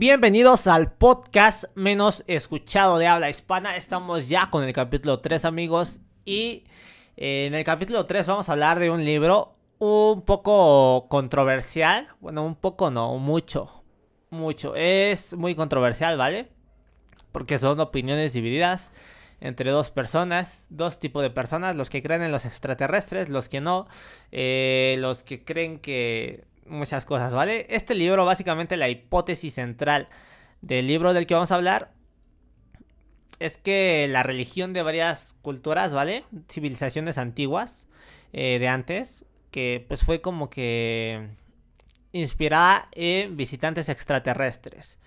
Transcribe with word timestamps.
Bienvenidos 0.00 0.68
al 0.68 0.92
podcast 0.92 1.64
menos 1.74 2.22
escuchado 2.28 2.98
de 2.98 3.08
habla 3.08 3.30
hispana. 3.30 3.76
Estamos 3.76 4.28
ya 4.28 4.48
con 4.48 4.62
el 4.62 4.72
capítulo 4.72 5.18
3 5.18 5.44
amigos 5.44 6.02
y 6.24 6.62
eh, 7.16 7.46
en 7.46 7.54
el 7.54 7.64
capítulo 7.64 8.06
3 8.06 8.28
vamos 8.28 8.48
a 8.48 8.52
hablar 8.52 8.78
de 8.78 8.92
un 8.92 9.04
libro 9.04 9.56
un 9.80 10.22
poco 10.22 11.08
controversial. 11.08 12.06
Bueno, 12.20 12.46
un 12.46 12.54
poco 12.54 12.92
no, 12.92 13.18
mucho. 13.18 13.82
Mucho. 14.30 14.76
Es 14.76 15.34
muy 15.34 15.56
controversial, 15.56 16.16
¿vale? 16.16 16.48
Porque 17.32 17.58
son 17.58 17.80
opiniones 17.80 18.32
divididas 18.32 18.92
entre 19.40 19.72
dos 19.72 19.90
personas, 19.90 20.68
dos 20.70 21.00
tipos 21.00 21.24
de 21.24 21.30
personas, 21.30 21.74
los 21.74 21.90
que 21.90 22.04
creen 22.04 22.22
en 22.22 22.30
los 22.30 22.44
extraterrestres, 22.44 23.30
los 23.30 23.48
que 23.48 23.60
no, 23.60 23.88
eh, 24.30 24.94
los 25.00 25.24
que 25.24 25.44
creen 25.44 25.80
que 25.80 26.44
muchas 26.68 27.04
cosas, 27.04 27.34
¿vale? 27.34 27.66
Este 27.68 27.94
libro, 27.94 28.24
básicamente 28.24 28.76
la 28.76 28.88
hipótesis 28.88 29.54
central 29.54 30.08
del 30.60 30.86
libro 30.86 31.14
del 31.14 31.26
que 31.26 31.34
vamos 31.34 31.52
a 31.52 31.56
hablar 31.56 31.92
es 33.38 33.56
que 33.56 34.08
la 34.10 34.22
religión 34.22 34.72
de 34.72 34.82
varias 34.82 35.36
culturas, 35.42 35.92
¿vale? 35.92 36.24
Civilizaciones 36.50 37.18
antiguas 37.18 37.86
eh, 38.32 38.58
de 38.58 38.68
antes, 38.68 39.24
que 39.50 39.84
pues 39.86 40.04
fue 40.04 40.20
como 40.20 40.50
que 40.50 41.28
inspirada 42.12 42.88
en 42.92 43.36
visitantes 43.36 43.88
extraterrestres. 43.88 44.98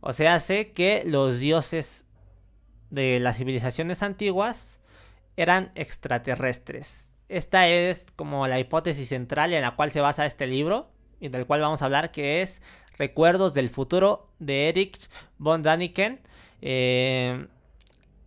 O 0.00 0.12
sea, 0.12 0.40
sé 0.40 0.72
que 0.72 1.02
los 1.04 1.40
dioses 1.40 2.06
de 2.90 3.20
las 3.20 3.36
civilizaciones 3.36 4.02
antiguas 4.02 4.80
eran 5.36 5.72
extraterrestres. 5.74 7.12
Esta 7.28 7.68
es 7.68 8.06
como 8.16 8.46
la 8.46 8.58
hipótesis 8.58 9.10
central 9.10 9.52
en 9.52 9.62
la 9.62 9.76
cual 9.76 9.90
se 9.90 10.00
basa 10.00 10.24
este 10.24 10.46
libro 10.46 10.90
y 11.20 11.28
del 11.28 11.46
cual 11.46 11.60
vamos 11.60 11.82
a 11.82 11.86
hablar, 11.86 12.10
que 12.10 12.42
es 12.42 12.62
Recuerdos 12.98 13.54
del 13.54 13.70
futuro 13.70 14.28
de 14.40 14.68
Erich 14.68 15.08
von 15.38 15.62
Daniken. 15.62 16.20
Eh, 16.60 17.46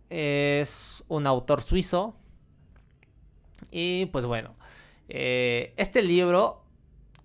es 0.08 1.04
un 1.08 1.26
autor 1.26 1.60
suizo. 1.60 2.16
Y 3.70 4.06
pues 4.06 4.24
bueno, 4.24 4.54
eh, 5.08 5.74
este 5.76 6.02
libro, 6.02 6.64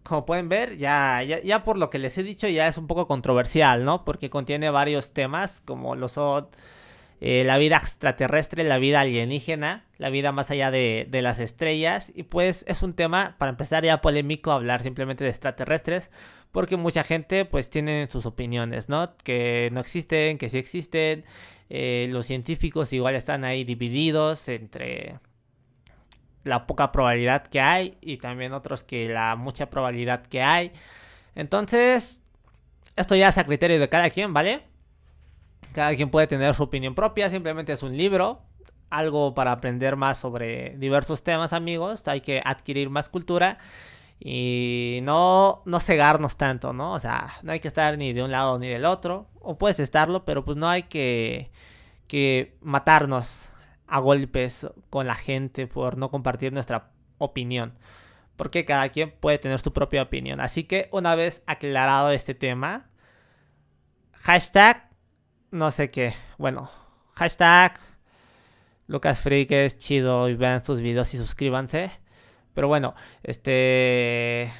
como 0.03 0.25
pueden 0.25 0.49
ver, 0.49 0.77
ya, 0.77 1.23
ya, 1.23 1.41
ya, 1.41 1.63
por 1.63 1.77
lo 1.77 1.89
que 1.89 1.99
les 1.99 2.17
he 2.17 2.23
dicho, 2.23 2.49
ya 2.49 2.67
es 2.67 2.77
un 2.77 2.87
poco 2.87 3.07
controversial, 3.07 3.85
¿no? 3.85 4.03
Porque 4.03 4.29
contiene 4.29 4.69
varios 4.69 5.13
temas, 5.13 5.61
como 5.63 5.95
lo 5.95 6.09
son 6.09 6.49
eh, 7.19 7.43
la 7.45 7.57
vida 7.57 7.77
extraterrestre, 7.77 8.63
la 8.63 8.77
vida 8.77 9.01
alienígena, 9.01 9.85
la 9.97 10.09
vida 10.11 10.31
más 10.31 10.51
allá 10.51 10.69
de, 10.69 11.07
las 11.11 11.39
estrellas. 11.39 12.11
Y 12.15 12.23
pues 12.23 12.63
es 12.67 12.83
un 12.83 12.93
tema, 12.93 13.35
para 13.39 13.49
empezar 13.49 13.83
ya 13.83 14.01
polémico, 14.01 14.51
hablar 14.51 14.83
simplemente 14.83 15.23
de 15.23 15.31
extraterrestres, 15.31 16.11
porque 16.51 16.77
mucha 16.77 17.03
gente 17.03 17.45
pues 17.45 17.69
tiene 17.69 18.07
sus 18.09 18.25
opiniones, 18.25 18.87
¿no? 18.89 19.15
Que 19.23 19.69
no 19.71 19.79
existen, 19.79 20.37
que 20.37 20.49
sí 20.49 20.57
existen. 20.59 21.25
Eh, 21.69 22.07
los 22.11 22.27
científicos 22.27 22.93
igual 22.93 23.15
están 23.15 23.43
ahí 23.43 23.63
divididos 23.63 24.47
entre 24.47 25.19
la 26.43 26.65
poca 26.65 26.91
probabilidad 26.91 27.45
que 27.47 27.59
hay 27.59 27.97
y 27.99 28.17
también 28.17 28.53
otros 28.53 28.83
que 28.83 29.09
la 29.09 29.35
mucha 29.35 29.69
probabilidad 29.69 30.25
que 30.27 30.41
hay. 30.43 30.71
Entonces, 31.35 32.21
esto 32.95 33.15
ya 33.15 33.29
es 33.29 33.37
a 33.37 33.43
criterio 33.43 33.79
de 33.79 33.89
cada 33.89 34.09
quien, 34.09 34.33
¿vale? 34.33 34.66
Cada 35.73 35.95
quien 35.95 36.09
puede 36.09 36.27
tener 36.27 36.53
su 36.55 36.63
opinión 36.63 36.95
propia, 36.95 37.29
simplemente 37.29 37.73
es 37.73 37.83
un 37.83 37.95
libro, 37.95 38.41
algo 38.89 39.33
para 39.35 39.51
aprender 39.51 39.95
más 39.95 40.17
sobre 40.17 40.75
diversos 40.77 41.23
temas, 41.23 41.53
amigos. 41.53 42.07
Hay 42.07 42.21
que 42.21 42.41
adquirir 42.43 42.89
más 42.89 43.09
cultura 43.09 43.57
y 44.19 44.99
no, 45.03 45.61
no 45.65 45.79
cegarnos 45.79 46.37
tanto, 46.37 46.73
¿no? 46.73 46.93
O 46.93 46.99
sea, 46.99 47.35
no 47.43 47.51
hay 47.51 47.59
que 47.59 47.67
estar 47.67 47.97
ni 47.97 48.13
de 48.13 48.23
un 48.23 48.31
lado 48.31 48.57
ni 48.59 48.67
del 48.67 48.85
otro. 48.85 49.27
O 49.41 49.57
puedes 49.57 49.79
estarlo, 49.79 50.25
pero 50.25 50.43
pues 50.43 50.57
no 50.57 50.69
hay 50.69 50.83
que, 50.83 51.51
que 52.07 52.57
matarnos 52.61 53.51
a 53.87 53.99
golpes 53.99 54.67
con 54.89 55.07
la 55.07 55.15
gente 55.15 55.67
por 55.67 55.97
no 55.97 56.09
compartir 56.09 56.53
nuestra 56.53 56.91
opinión. 57.17 57.73
Porque 58.35 58.65
cada 58.65 58.89
quien 58.89 59.11
puede 59.11 59.39
tener 59.39 59.59
su 59.59 59.73
propia 59.73 60.03
opinión. 60.03 60.39
Así 60.39 60.63
que 60.63 60.89
una 60.91 61.15
vez 61.15 61.43
aclarado 61.47 62.11
este 62.11 62.35
tema, 62.35 62.89
hashtag 64.13 64.86
no 65.51 65.71
sé 65.71 65.91
qué. 65.91 66.13
Bueno, 66.37 66.69
hashtag 67.13 67.79
Lucas 68.87 69.25
es 69.25 69.77
chido 69.77 70.29
y 70.29 70.35
vean 70.35 70.63
sus 70.63 70.81
videos 70.81 71.13
y 71.13 71.17
suscríbanse. 71.17 71.91
Pero 72.53 72.67
bueno, 72.67 72.95
este... 73.23 74.51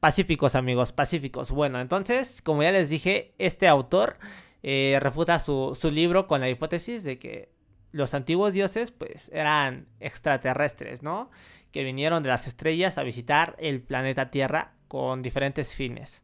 Pacíficos 0.00 0.54
amigos, 0.54 0.92
pacíficos. 0.92 1.50
Bueno, 1.50 1.80
entonces, 1.80 2.42
como 2.42 2.62
ya 2.62 2.72
les 2.72 2.90
dije, 2.90 3.34
este 3.38 3.68
autor 3.68 4.18
eh, 4.62 4.98
refuta 5.00 5.38
su, 5.38 5.74
su 5.74 5.90
libro 5.90 6.26
con 6.26 6.42
la 6.42 6.50
hipótesis 6.50 7.04
de 7.04 7.18
que 7.18 7.54
los 7.90 8.12
antiguos 8.12 8.52
dioses 8.52 8.90
pues 8.90 9.30
eran 9.32 9.86
extraterrestres, 10.00 11.02
¿no? 11.02 11.30
Que 11.70 11.84
vinieron 11.84 12.22
de 12.22 12.28
las 12.28 12.46
estrellas 12.46 12.98
a 12.98 13.02
visitar 13.02 13.56
el 13.58 13.80
planeta 13.80 14.30
Tierra 14.30 14.74
con 14.88 15.22
diferentes 15.22 15.74
fines. 15.74 16.22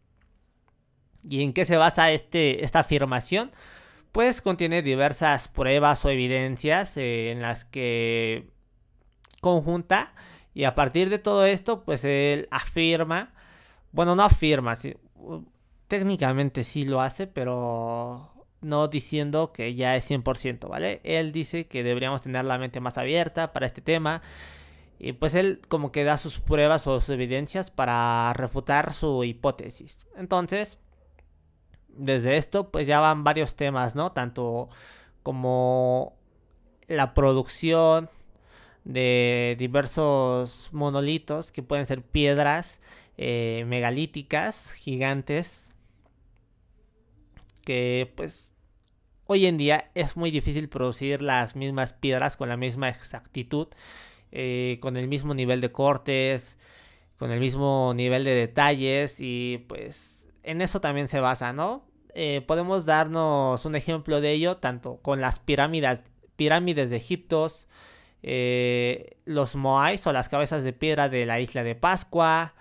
¿Y 1.22 1.42
en 1.42 1.52
qué 1.52 1.64
se 1.64 1.76
basa 1.76 2.10
este, 2.10 2.64
esta 2.64 2.80
afirmación? 2.80 3.52
Pues 4.12 4.42
contiene 4.42 4.82
diversas 4.82 5.48
pruebas 5.48 6.04
o 6.04 6.10
evidencias 6.10 6.96
eh, 6.96 7.30
en 7.30 7.42
las 7.42 7.64
que 7.64 8.50
conjunta 9.40 10.14
y 10.54 10.64
a 10.64 10.74
partir 10.74 11.10
de 11.10 11.18
todo 11.18 11.44
esto 11.44 11.84
pues 11.84 12.04
él 12.04 12.48
afirma, 12.50 13.32
bueno 13.92 14.14
no 14.14 14.22
afirma, 14.22 14.76
técnicamente 15.88 16.64
sí 16.64 16.84
lo 16.84 17.00
hace, 17.00 17.26
pero 17.26 18.30
no 18.60 18.88
diciendo 18.88 19.52
que 19.52 19.74
ya 19.74 19.96
es 19.96 20.10
100%, 20.10 20.68
¿vale? 20.68 21.00
Él 21.04 21.32
dice 21.32 21.66
que 21.66 21.82
deberíamos 21.82 22.22
tener 22.22 22.44
la 22.44 22.58
mente 22.58 22.80
más 22.80 22.98
abierta 22.98 23.52
para 23.52 23.66
este 23.66 23.80
tema. 23.80 24.22
Y 24.98 25.14
pues 25.14 25.34
él 25.34 25.60
como 25.68 25.92
que 25.92 26.04
da 26.04 26.18
sus 26.18 26.40
pruebas 26.40 26.86
o 26.86 27.00
sus 27.00 27.10
evidencias 27.10 27.70
para 27.70 28.32
refutar 28.34 28.92
su 28.92 29.24
hipótesis. 29.24 30.06
Entonces, 30.14 30.78
desde 31.96 32.36
esto, 32.36 32.70
pues 32.70 32.86
ya 32.86 33.00
van 33.00 33.24
varios 33.24 33.56
temas, 33.56 33.96
¿no? 33.96 34.12
Tanto 34.12 34.68
como 35.22 36.16
la 36.88 37.14
producción 37.14 38.10
de 38.84 39.56
diversos 39.58 40.70
monolitos 40.72 41.52
que 41.52 41.62
pueden 41.62 41.86
ser 41.86 42.02
piedras 42.02 42.80
eh, 43.16 43.64
megalíticas, 43.66 44.72
gigantes, 44.72 45.68
que 47.64 48.12
pues 48.16 48.52
hoy 49.26 49.46
en 49.46 49.58
día 49.58 49.90
es 49.94 50.16
muy 50.16 50.30
difícil 50.30 50.68
producir 50.68 51.22
las 51.22 51.54
mismas 51.54 51.92
piedras 51.92 52.36
con 52.36 52.48
la 52.48 52.56
misma 52.56 52.88
exactitud, 52.88 53.68
eh, 54.32 54.78
con 54.80 54.96
el 54.96 55.06
mismo 55.06 55.34
nivel 55.34 55.60
de 55.60 55.70
cortes, 55.70 56.56
con 57.18 57.30
el 57.30 57.38
mismo 57.38 57.92
nivel 57.94 58.24
de 58.24 58.34
detalles 58.34 59.18
y 59.20 59.64
pues 59.68 60.26
en 60.42 60.62
eso 60.62 60.80
también 60.80 61.08
se 61.08 61.20
basa, 61.20 61.52
¿no? 61.52 61.84
Eh, 62.14 62.42
podemos 62.46 62.86
darnos 62.86 63.64
un 63.64 63.74
ejemplo 63.76 64.20
de 64.20 64.32
ello 64.32 64.56
tanto 64.56 64.98
con 65.02 65.20
las 65.20 65.38
pirámides, 65.38 66.04
pirámides 66.36 66.90
de 66.90 66.96
Egipto, 66.96 67.46
eh, 68.22 69.16
los 69.24 69.54
Moais 69.54 70.06
o 70.06 70.12
las 70.12 70.28
cabezas 70.28 70.64
de 70.64 70.72
piedra 70.72 71.08
de 71.08 71.26
la 71.26 71.40
isla 71.40 71.62
de 71.62 71.74
Pascua, 71.74 72.54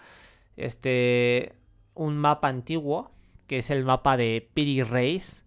este, 0.56 1.54
un 1.96 2.18
mapa 2.18 2.48
antiguo 2.48 3.12
que 3.50 3.58
es 3.58 3.72
el 3.72 3.84
mapa 3.84 4.16
de 4.16 4.48
Piri 4.54 4.84
Reis, 4.84 5.44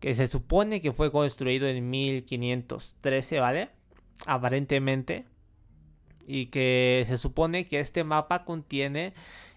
que 0.00 0.14
se 0.14 0.26
supone 0.26 0.80
que 0.80 0.92
fue 0.92 1.12
construido 1.12 1.68
en 1.68 1.90
1513, 1.90 3.40
¿vale? 3.40 3.68
Aparentemente. 4.24 5.26
Y 6.26 6.46
que 6.46 7.04
se 7.06 7.18
supone 7.18 7.68
que 7.68 7.78
este 7.78 8.04
mapa 8.04 8.46
contiene 8.46 9.12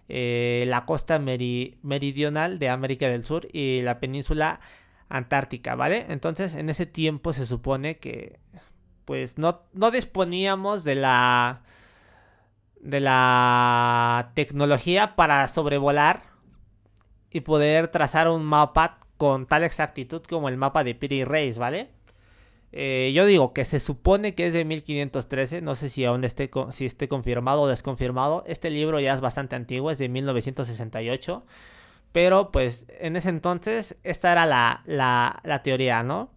eh, 0.07 0.65
la 0.67 0.85
costa 0.85 1.19
meridional 1.19 2.59
de 2.59 2.69
América 2.69 3.07
del 3.07 3.25
Sur 3.25 3.47
y 3.51 3.81
la 3.81 3.99
península 3.99 4.59
antártica, 5.09 5.75
¿vale? 5.75 6.05
Entonces 6.09 6.55
en 6.55 6.69
ese 6.69 6.85
tiempo 6.85 7.33
se 7.33 7.45
supone 7.45 7.97
que 7.97 8.39
pues 9.05 9.37
no, 9.37 9.63
no 9.73 9.91
disponíamos 9.91 10.83
de 10.83 10.95
la 10.95 11.61
de 12.79 12.99
la 12.99 14.31
tecnología 14.35 15.15
para 15.15 15.47
sobrevolar 15.47 16.21
y 17.31 17.41
poder 17.41 17.87
trazar 17.87 18.29
un 18.29 18.45
mapa 18.45 18.99
con 19.17 19.47
tal 19.47 19.63
exactitud 19.63 20.21
como 20.21 20.49
el 20.49 20.57
mapa 20.57 20.83
de 20.83 20.93
Piri 20.93 21.23
Reis, 21.23 21.57
¿vale? 21.57 21.89
Eh, 22.77 23.13
yo 23.15 23.25
digo 23.25 23.53
que 23.53 23.63
se 23.63 23.79
supone 23.79 24.35
que 24.35 24.47
es 24.47 24.53
de 24.53 24.65
1513, 24.65 25.61
no 25.61 25.75
sé 25.75 25.87
si 25.89 26.03
aún 26.03 26.25
esté, 26.25 26.51
si 26.71 26.85
esté 26.85 27.07
confirmado 27.07 27.61
o 27.61 27.67
desconfirmado. 27.67 28.43
Este 28.47 28.69
libro 28.69 28.99
ya 28.99 29.13
es 29.13 29.21
bastante 29.21 29.55
antiguo, 29.55 29.91
es 29.91 29.97
de 29.97 30.09
1968. 30.09 31.45
Pero 32.11 32.51
pues 32.51 32.85
en 32.99 33.15
ese 33.15 33.29
entonces 33.29 33.95
esta 34.03 34.33
era 34.33 34.45
la, 34.45 34.83
la, 34.85 35.63
teoría, 35.63 36.03
¿no? 36.03 36.29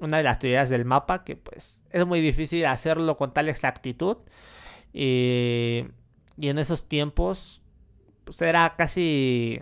Una 0.00 0.16
de 0.18 0.24
las 0.24 0.40
teorías 0.40 0.68
del 0.70 0.84
mapa 0.84 1.22
que 1.24 1.36
pues 1.36 1.84
es 1.90 2.04
muy 2.04 2.20
difícil 2.20 2.66
hacerlo 2.66 3.16
con 3.16 3.32
tal 3.32 3.48
exactitud. 3.48 4.16
Y, 4.92 5.84
y 6.36 6.48
en 6.48 6.58
esos 6.58 6.88
tiempos 6.88 7.62
pues 8.24 8.42
era 8.42 8.74
casi 8.76 9.60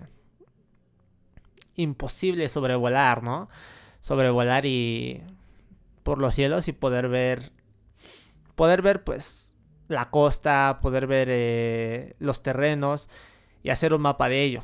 imposible 1.76 2.48
sobrevolar, 2.48 3.22
¿no? 3.22 3.50
Sobrevolar 4.00 4.64
y 4.64 5.22
por 6.04 6.18
los 6.18 6.36
cielos 6.36 6.68
y 6.68 6.72
poder 6.72 7.08
ver 7.08 7.50
poder 8.54 8.82
ver 8.82 9.02
pues 9.02 9.56
la 9.88 10.10
costa, 10.10 10.78
poder 10.80 11.08
ver 11.08 11.28
eh, 11.30 12.14
los 12.20 12.42
terrenos 12.42 13.10
y 13.62 13.70
hacer 13.70 13.92
un 13.92 14.02
mapa 14.02 14.28
de 14.28 14.42
ello. 14.42 14.62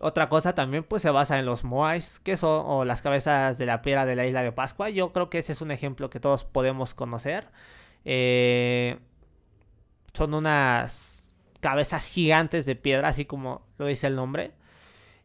Otra 0.00 0.28
cosa 0.28 0.54
también 0.54 0.84
pues 0.84 1.02
se 1.02 1.10
basa 1.10 1.38
en 1.38 1.46
los 1.46 1.64
moais, 1.64 2.20
que 2.20 2.36
son 2.36 2.62
o 2.66 2.84
las 2.84 3.02
cabezas 3.02 3.58
de 3.58 3.66
la 3.66 3.82
piedra 3.82 4.06
de 4.06 4.16
la 4.16 4.26
isla 4.26 4.42
de 4.42 4.52
Pascua. 4.52 4.90
Yo 4.90 5.12
creo 5.12 5.30
que 5.30 5.38
ese 5.38 5.52
es 5.52 5.60
un 5.60 5.70
ejemplo 5.70 6.10
que 6.10 6.20
todos 6.20 6.44
podemos 6.44 6.94
conocer. 6.94 7.48
Eh, 8.04 8.98
son 10.12 10.34
unas 10.34 11.32
cabezas 11.60 12.08
gigantes 12.08 12.66
de 12.66 12.76
piedra, 12.76 13.08
así 13.08 13.24
como 13.24 13.66
lo 13.78 13.86
dice 13.86 14.06
el 14.06 14.16
nombre. 14.16 14.52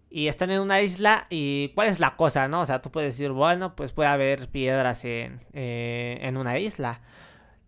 Y 0.09 0.27
están 0.27 0.49
en 0.49 0.61
una 0.61 0.81
isla 0.81 1.25
y 1.29 1.69
¿cuál 1.75 1.87
es 1.87 1.99
la 1.99 2.15
cosa, 2.15 2.47
no? 2.47 2.61
O 2.61 2.65
sea, 2.65 2.81
tú 2.81 2.91
puedes 2.91 3.15
decir, 3.15 3.31
bueno, 3.31 3.75
pues 3.75 3.91
puede 3.91 4.09
haber 4.09 4.49
piedras 4.49 5.05
en, 5.05 5.39
eh, 5.53 6.17
en 6.21 6.37
una 6.37 6.57
isla. 6.57 7.01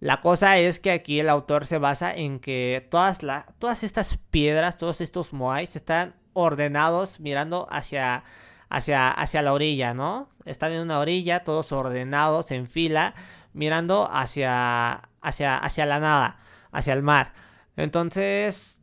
La 0.02 0.20
cosa 0.20 0.58
es 0.58 0.80
que 0.80 0.92
aquí 0.92 1.20
el 1.20 1.30
autor 1.30 1.68
se 1.68 1.78
basa 1.78 2.12
en 2.12 2.40
que 2.40 2.88
todas, 2.90 3.20
todas 3.60 3.84
estas 3.84 4.18
piedras, 4.32 4.78
todos 4.80 5.00
estos 5.00 5.32
moais 5.32 5.76
están 5.76 6.16
ordenados 6.34 7.20
mirando 7.20 7.68
hacia, 7.70 8.24
hacia, 8.70 9.12
hacia 9.12 9.44
la 9.44 9.54
orilla, 9.54 9.94
¿no? 9.94 10.30
Están 10.46 10.72
en 10.72 10.82
una 10.82 10.98
orilla, 10.98 11.44
todos 11.44 11.72
ordenados 11.72 12.50
en 12.50 12.66
fila, 12.66 13.14
mirando 13.54 14.10
hacia, 14.12 15.04
hacia, 15.22 15.56
hacia 15.58 15.86
la 15.86 16.00
nada, 16.00 16.40
hacia 16.72 16.94
el 16.94 17.04
mar. 17.04 17.34
Entonces, 17.76 18.81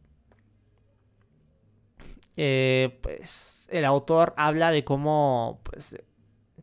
eh, 2.40 3.00
pues 3.02 3.67
el 3.69 3.85
autor 3.85 4.32
habla 4.37 4.70
de 4.70 4.85
cómo 4.85 5.61
pues, 5.64 5.96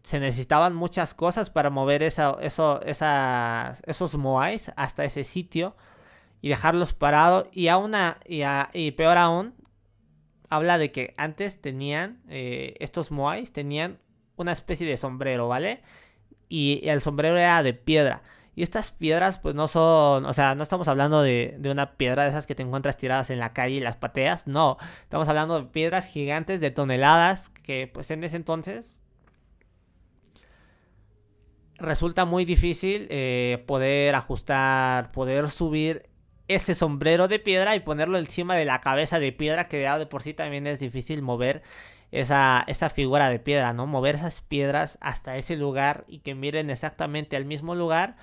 se 0.04 0.20
necesitaban 0.22 0.74
muchas 0.74 1.14
cosas 1.14 1.50
para 1.50 1.70
mover 1.70 2.02
eso, 2.02 2.40
esos 2.40 4.16
moais 4.16 4.72
hasta 4.78 5.04
ese 5.04 5.26
sitio 5.26 5.76
y 6.42 6.48
dejarlos 6.48 6.94
parados. 6.94 7.48
Y, 7.52 7.68
aún 7.68 7.92
y, 8.26 8.44
y, 8.72 8.92
peor 8.92 9.18
aún, 9.18 9.54
habla 10.50 10.78
de 10.78 10.94
que 10.94 11.14
antes 11.18 11.60
tenían, 11.60 12.22
eh, 12.30 12.76
estos 12.80 13.12
moais 13.12 13.52
tenían 13.52 14.00
una 14.38 14.54
especie 14.54 14.88
de 14.88 14.96
sombrero, 14.96 15.50
¿vale? 15.50 15.82
Y 16.48 16.88
el 16.88 17.02
sombrero 17.02 17.36
era 17.38 17.64
de 17.64 17.74
piedra. 17.74 18.24
Y 18.56 18.64
estas 18.64 18.92
piedras, 18.92 19.38
pues 19.40 19.54
no 19.54 19.68
son, 19.68 20.26
o 20.26 20.34
sea, 20.34 20.56
no 20.56 20.64
estamos 20.64 20.88
hablando 20.88 21.22
de, 21.22 21.60
una 21.70 21.98
piedra 21.98 22.24
de 22.24 22.30
esas 22.30 22.46
que 22.48 22.56
te 22.56 22.64
encuentras 22.64 22.96
tiradas 22.98 23.30
en 23.30 23.40
la 23.40 23.52
calle 23.52 23.76
y 23.76 23.80
las 23.82 23.98
pateas, 23.98 24.48
no. 24.48 24.78
Estamos 25.04 25.28
hablando 25.28 25.60
de 25.60 25.68
piedras 25.68 26.08
gigantes 26.08 26.62
de 26.62 26.72
toneladas 26.72 27.50
que, 27.50 27.90
pues 27.94 28.12
en 28.12 28.24
ese 28.24 28.38
entonces, 28.38 29.02
resulta 31.78 32.24
muy 32.24 32.46
difícil 32.46 33.08
eh, 33.10 33.64
poder 33.68 34.16
ajustar, 34.16 35.12
poder 35.12 35.50
subir 35.50 36.04
ese 36.48 36.76
sombrero 36.76 37.28
de 37.28 37.40
piedra 37.40 37.76
y 37.76 37.82
ponerlo 37.82 38.18
encima 38.18 38.56
de 38.56 38.66
la 38.66 38.80
cabeza 38.80 39.20
de 39.20 39.32
piedra 39.34 39.68
que 39.68 39.80
de 39.80 40.06
por 40.06 40.22
sí 40.24 40.34
también 40.34 40.68
es 40.68 40.80
difícil 40.80 41.22
mover 41.22 41.64
esa, 42.12 42.64
esa 42.68 42.90
figura 42.90 43.30
de 43.30 43.40
piedra, 43.40 43.74
¿no? 43.74 43.88
Mover 43.88 44.16
esas 44.16 44.42
piedras 44.42 44.98
hasta 45.02 45.38
ese 45.38 45.58
lugar 45.58 46.06
y 46.08 46.20
que 46.20 46.36
miren 46.36 46.70
exactamente 46.70 47.36
al 47.36 47.46
mismo 47.46 47.76
lugar. 47.76 48.16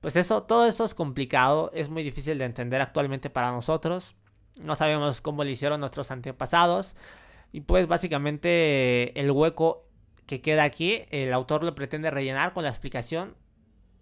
Pues 0.00 0.16
eso, 0.16 0.42
todo 0.42 0.66
eso 0.66 0.84
es 0.84 0.94
complicado, 0.94 1.70
es 1.74 1.88
muy 1.88 2.02
difícil 2.02 2.38
de 2.38 2.44
entender 2.44 2.80
actualmente 2.80 3.30
para 3.30 3.50
nosotros. 3.50 4.14
No 4.62 4.76
sabemos 4.76 5.20
cómo 5.20 5.44
lo 5.44 5.50
hicieron 5.50 5.80
nuestros 5.80 6.10
antepasados. 6.10 6.96
Y 7.52 7.62
pues 7.62 7.86
básicamente 7.86 9.18
el 9.18 9.30
hueco 9.30 9.86
que 10.26 10.40
queda 10.40 10.64
aquí, 10.64 11.04
el 11.10 11.32
autor 11.32 11.62
lo 11.62 11.74
pretende 11.74 12.10
rellenar 12.10 12.52
con 12.52 12.64
la 12.64 12.70
explicación 12.70 13.34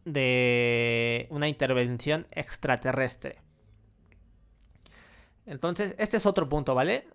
de 0.04 1.26
una 1.30 1.48
intervención 1.48 2.26
extraterrestre. 2.30 3.38
Entonces, 5.46 5.94
este 5.98 6.16
es 6.16 6.26
otro 6.26 6.48
punto, 6.48 6.74
¿vale? 6.74 7.06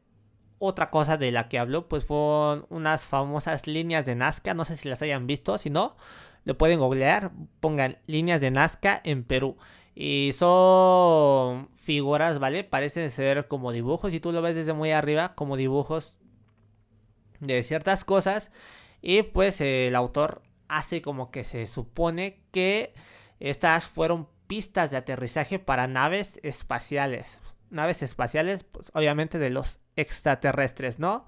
Otra 0.60 0.92
cosa 0.92 1.18
de 1.18 1.32
la 1.32 1.48
que 1.48 1.58
habló, 1.58 1.88
pues 1.88 2.06
fueron 2.06 2.66
unas 2.70 3.06
famosas 3.06 3.66
líneas 3.66 4.06
de 4.06 4.16
Nazca. 4.16 4.54
No 4.54 4.66
sé 4.66 4.78
si 4.78 4.88
las 4.88 5.02
hayan 5.02 5.26
visto. 5.26 5.58
Si 5.58 5.70
no, 5.70 5.96
lo 6.50 6.58
pueden 6.58 6.80
googlear. 6.80 7.32
Pongan 7.60 8.00
líneas 8.08 8.42
de 8.42 8.52
Nazca 8.52 9.00
en 9.04 9.24
Perú. 9.24 9.56
Y 9.96 10.32
son 10.36 11.70
figuras, 11.76 12.40
¿vale? 12.40 12.64
Parecen 12.64 13.10
ser 13.12 13.48
como 13.48 13.72
dibujos. 13.72 14.12
Si 14.12 14.20
tú 14.20 14.32
lo 14.32 14.42
ves 14.42 14.56
desde 14.56 14.74
muy 14.74 14.92
arriba, 14.92 15.36
como 15.36 15.56
dibujos 15.56 16.18
de 17.40 17.64
ciertas 17.64 18.04
cosas. 18.04 18.52
Y 19.02 19.24
pues 19.24 19.62
el 19.62 19.96
autor 19.96 20.42
hace 20.68 21.02
como 21.02 21.32
que 21.32 21.44
se 21.44 21.68
supone 21.68 22.42
que 22.52 22.94
estas 23.40 23.88
fueron 23.88 24.28
pistas 24.48 24.92
de 24.92 24.98
aterrizaje 24.98 25.60
para 25.60 25.88
naves 25.88 26.40
espaciales 26.44 27.40
naves 27.70 28.02
espaciales, 28.04 28.64
pues 28.64 28.92
obviamente 28.94 29.40
de 29.40 29.50
los 29.50 29.82
extraterrestres, 29.96 31.00
¿no? 31.00 31.26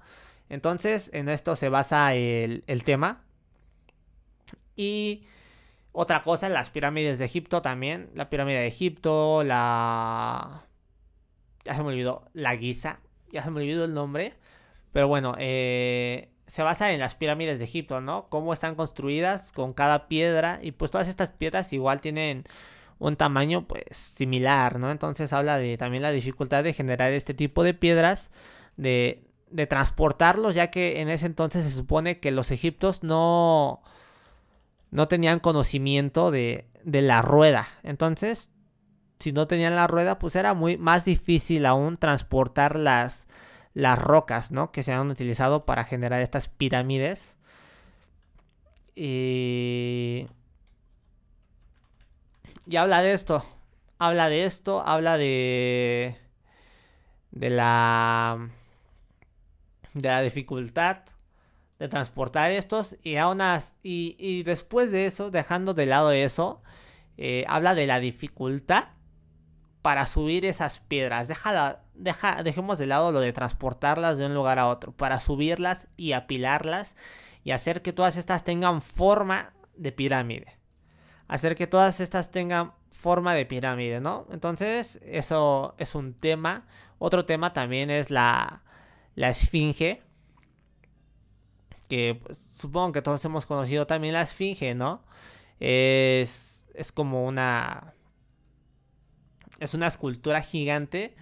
Entonces, 0.48 1.10
en 1.12 1.28
esto 1.28 1.56
se 1.56 1.68
basa 1.68 2.14
el, 2.14 2.82
tema. 2.84 3.24
Y 4.76 5.26
otra 5.92 6.22
cosa, 6.22 6.48
las 6.48 6.70
pirámides 6.70 7.18
de 7.18 7.26
Egipto 7.26 7.62
también. 7.62 8.10
La 8.14 8.30
pirámide 8.30 8.60
de 8.60 8.66
Egipto, 8.66 9.44
la... 9.44 10.66
Ya 11.64 11.74
se 11.74 11.82
me 11.82 11.88
olvidó, 11.88 12.22
la 12.32 12.56
Giza. 12.56 13.00
Ya 13.30 13.42
se 13.42 13.50
me 13.50 13.60
olvidó 13.60 13.84
el 13.84 13.94
nombre. 13.94 14.32
Pero 14.92 15.08
bueno, 15.08 15.34
eh, 15.38 16.30
se 16.46 16.62
basa 16.62 16.92
en 16.92 17.00
las 17.00 17.14
pirámides 17.14 17.58
de 17.58 17.66
Egipto, 17.66 18.00
¿no? 18.00 18.28
Cómo 18.28 18.52
están 18.52 18.74
construidas 18.74 19.52
con 19.52 19.72
cada 19.72 20.08
piedra. 20.08 20.58
Y 20.62 20.72
pues 20.72 20.90
todas 20.90 21.08
estas 21.08 21.30
piedras 21.30 21.72
igual 21.72 22.00
tienen 22.00 22.44
un 22.98 23.16
tamaño 23.16 23.66
pues 23.66 23.84
similar, 23.96 24.78
¿no? 24.78 24.90
Entonces 24.90 25.32
habla 25.32 25.58
de 25.58 25.76
también 25.76 26.02
la 26.02 26.12
dificultad 26.12 26.62
de 26.64 26.72
generar 26.72 27.12
este 27.12 27.34
tipo 27.34 27.64
de 27.64 27.74
piedras, 27.74 28.30
de, 28.76 29.24
de 29.50 29.66
transportarlos, 29.66 30.54
ya 30.54 30.70
que 30.70 31.00
en 31.00 31.08
ese 31.08 31.26
entonces 31.26 31.64
se 31.64 31.70
supone 31.70 32.20
que 32.20 32.30
los 32.30 32.50
egiptos 32.50 33.02
no, 33.02 33.82
no 34.92 35.08
tenían 35.08 35.40
conocimiento 35.40 36.30
de, 36.30 36.68
de 36.84 37.02
la 37.02 37.20
rueda. 37.20 37.66
Entonces, 37.82 38.52
si 39.18 39.32
no 39.32 39.48
tenían 39.48 39.74
la 39.74 39.88
rueda, 39.88 40.20
pues 40.20 40.36
era 40.36 40.54
muy 40.54 40.78
más 40.78 41.04
difícil 41.04 41.66
aún 41.66 41.96
transportar 41.96 42.76
las, 42.76 43.26
las 43.74 43.98
rocas, 43.98 44.52
¿no? 44.52 44.70
Que 44.70 44.84
se 44.84 44.92
han 44.92 45.10
utilizado 45.10 45.66
para 45.66 45.82
generar 45.82 46.22
estas 46.22 46.46
pirámides. 46.46 47.36
Y 48.94 50.28
y 52.66 52.76
habla 52.76 53.02
de 53.02 53.12
esto. 53.12 53.44
Habla 53.98 54.28
de 54.28 54.44
esto, 54.44 54.82
habla 54.86 55.16
de. 55.16 56.16
de 57.30 57.50
la. 57.50 58.48
de 59.94 60.08
la 60.08 60.20
dificultad 60.22 60.98
de 61.82 61.88
transportar 61.88 62.50
estos. 62.50 62.96
Y 63.02 63.16
aún 63.16 63.40
y, 63.82 64.16
y 64.18 64.42
después 64.44 64.92
de 64.92 65.06
eso, 65.06 65.30
dejando 65.30 65.74
de 65.74 65.86
lado 65.86 66.12
eso, 66.12 66.62
eh, 67.16 67.44
habla 67.48 67.74
de 67.74 67.86
la 67.86 67.98
dificultad 68.00 68.88
para 69.82 70.06
subir 70.06 70.44
esas 70.46 70.80
piedras. 70.80 71.28
Deja, 71.28 71.80
deja, 71.94 72.42
dejemos 72.42 72.78
de 72.78 72.86
lado 72.86 73.10
lo 73.10 73.20
de 73.20 73.32
transportarlas 73.32 74.18
de 74.18 74.26
un 74.26 74.34
lugar 74.34 74.58
a 74.58 74.68
otro. 74.68 74.92
Para 74.92 75.20
subirlas 75.20 75.88
y 75.96 76.12
apilarlas 76.12 76.96
y 77.44 77.50
hacer 77.50 77.82
que 77.82 77.92
todas 77.92 78.16
estas 78.16 78.44
tengan 78.44 78.80
forma 78.80 79.52
de 79.76 79.92
pirámide 79.92 80.62
hacer 81.32 81.56
que 81.56 81.66
todas 81.66 82.00
estas 82.00 82.30
tengan 82.30 82.74
forma 82.90 83.32
de 83.32 83.46
pirámide, 83.46 84.00
¿no? 84.00 84.26
Entonces, 84.30 85.00
eso 85.02 85.74
es 85.78 85.94
un 85.94 86.12
tema. 86.12 86.66
Otro 86.98 87.24
tema 87.24 87.54
también 87.54 87.90
es 87.90 88.10
la, 88.10 88.62
la 89.14 89.30
esfinge. 89.30 90.02
Que 91.92 92.14
pues, 92.14 92.48
supongo 92.56 92.92
que 92.92 93.02
todos 93.02 93.22
hemos 93.26 93.44
conocido 93.44 93.86
también 93.86 94.14
la 94.14 94.22
esfinge, 94.22 94.74
¿no? 94.74 95.02
Es, 95.60 96.66
es 96.72 96.90
como 96.90 97.26
una... 97.26 97.92
Es 99.58 99.74
una 99.74 99.88
escultura 99.88 100.40
gigante 100.40 101.14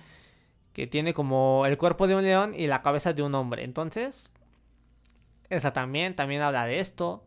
que 0.72 0.86
tiene 0.86 1.12
como 1.12 1.66
el 1.66 1.76
cuerpo 1.76 2.06
de 2.06 2.14
un 2.14 2.22
león 2.22 2.54
y 2.56 2.68
la 2.68 2.82
cabeza 2.82 3.12
de 3.12 3.24
un 3.24 3.34
hombre. 3.34 3.64
Entonces, 3.64 4.30
esa 5.48 5.72
también, 5.72 6.14
también 6.14 6.40
habla 6.40 6.64
de 6.68 6.78
esto. 6.78 7.26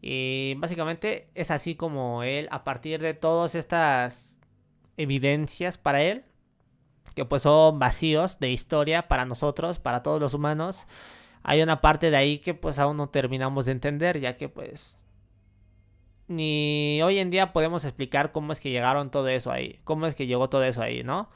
Y 0.00 0.54
básicamente 0.58 1.28
es 1.34 1.50
así 1.50 1.74
como 1.74 2.22
él, 2.22 2.46
a 2.52 2.62
partir 2.62 3.02
de 3.02 3.14
todas 3.14 3.56
estas 3.56 4.38
evidencias 4.96 5.78
para 5.78 6.00
él, 6.00 6.26
que 7.16 7.24
pues 7.24 7.42
son 7.42 7.80
vacíos 7.80 8.38
de 8.38 8.52
historia 8.52 9.08
para 9.08 9.24
nosotros, 9.24 9.80
para 9.80 10.04
todos 10.04 10.20
los 10.20 10.32
humanos, 10.32 10.86
hay 11.44 11.62
una 11.62 11.80
parte 11.80 12.10
de 12.10 12.16
ahí 12.16 12.38
que 12.38 12.54
pues 12.54 12.78
aún 12.78 12.96
no 12.96 13.10
terminamos 13.10 13.66
de 13.66 13.72
entender, 13.72 14.18
ya 14.18 14.34
que 14.34 14.48
pues 14.48 14.98
ni 16.26 17.00
hoy 17.02 17.18
en 17.18 17.30
día 17.30 17.52
podemos 17.52 17.84
explicar 17.84 18.32
cómo 18.32 18.52
es 18.52 18.60
que 18.60 18.70
llegaron 18.70 19.10
todo 19.10 19.28
eso 19.28 19.52
ahí, 19.52 19.78
cómo 19.84 20.06
es 20.06 20.14
que 20.14 20.26
llegó 20.26 20.48
todo 20.48 20.64
eso 20.64 20.82
ahí, 20.82 21.04
¿no? 21.04 21.28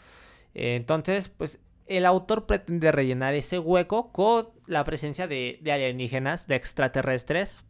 Entonces, 0.54 1.28
pues 1.28 1.60
el 1.86 2.06
autor 2.06 2.46
pretende 2.46 2.90
rellenar 2.90 3.34
ese 3.34 3.58
hueco 3.58 4.10
con 4.12 4.48
la 4.66 4.82
presencia 4.84 5.28
de, 5.28 5.60
alienígenas, 5.70 6.46
de 6.46 6.56
extraterrestres. 6.56 7.64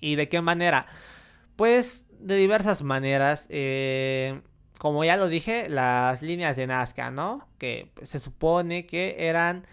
¿Y 0.00 0.14
de 0.14 0.28
qué 0.28 0.40
manera? 0.40 0.86
Pues 1.56 2.06
de 2.20 2.36
diversas 2.36 2.82
maneras. 2.82 3.46
Eh, 3.50 4.40
como 4.78 5.04
ya 5.04 5.16
lo 5.16 5.26
dije, 5.26 5.68
las 5.68 6.22
líneas 6.22 6.56
de 6.56 6.68
Nazca, 6.68 7.10
¿no? 7.10 7.48
Que 7.58 7.90
se 8.02 8.20
supone 8.20 8.86
que 8.86 9.16
eran 9.18 9.66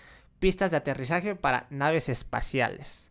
pistas 0.45 0.69
de 0.69 0.77
aterrizaje 0.77 1.33
para 1.33 1.65
naves 1.71 2.07
espaciales. 2.07 3.09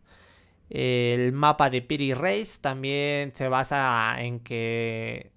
El 0.69 1.33
mapa 1.33 1.69
de 1.69 1.81
Piri 1.81 2.13
Reis 2.13 2.61
también 2.61 3.33
se 3.35 3.49
basa 3.49 4.15
en 4.19 4.39
que 4.39 5.33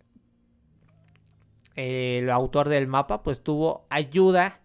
el 1.75 2.31
autor 2.31 2.69
del 2.69 2.87
mapa 2.87 3.25
pues 3.25 3.43
tuvo 3.43 3.85
ayuda 3.91 4.61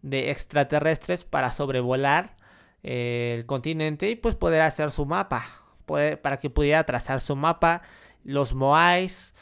de 0.00 0.30
extraterrestres 0.30 1.26
para 1.26 1.52
sobrevolar 1.52 2.34
eh, 2.82 3.34
el 3.36 3.44
continente 3.44 4.08
y 4.08 4.16
pues 4.16 4.34
poder 4.34 4.62
hacer 4.62 4.90
su 4.90 5.04
mapa, 5.04 5.44
para 5.84 6.38
que 6.38 6.48
pudiera 6.48 6.84
trazar 6.84 7.20
su 7.20 7.36
mapa. 7.36 7.82
Los 8.24 8.54
Moais 8.54 9.34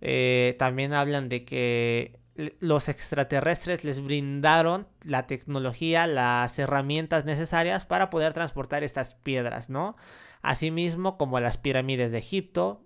eh, 0.00 0.54
también 0.56 0.92
hablan 0.92 1.28
de 1.28 1.44
que 1.44 2.20
los 2.60 2.88
extraterrestres 2.88 3.84
les 3.84 4.02
brindaron 4.02 4.86
la 5.02 5.26
tecnología, 5.26 6.06
las 6.06 6.58
herramientas 6.58 7.24
necesarias 7.24 7.86
para 7.86 8.10
poder 8.10 8.32
transportar 8.32 8.84
estas 8.84 9.14
piedras, 9.14 9.70
¿no? 9.70 9.96
Asimismo 10.42 11.16
como 11.18 11.40
las 11.40 11.58
pirámides 11.58 12.12
de 12.12 12.18
Egipto 12.18 12.84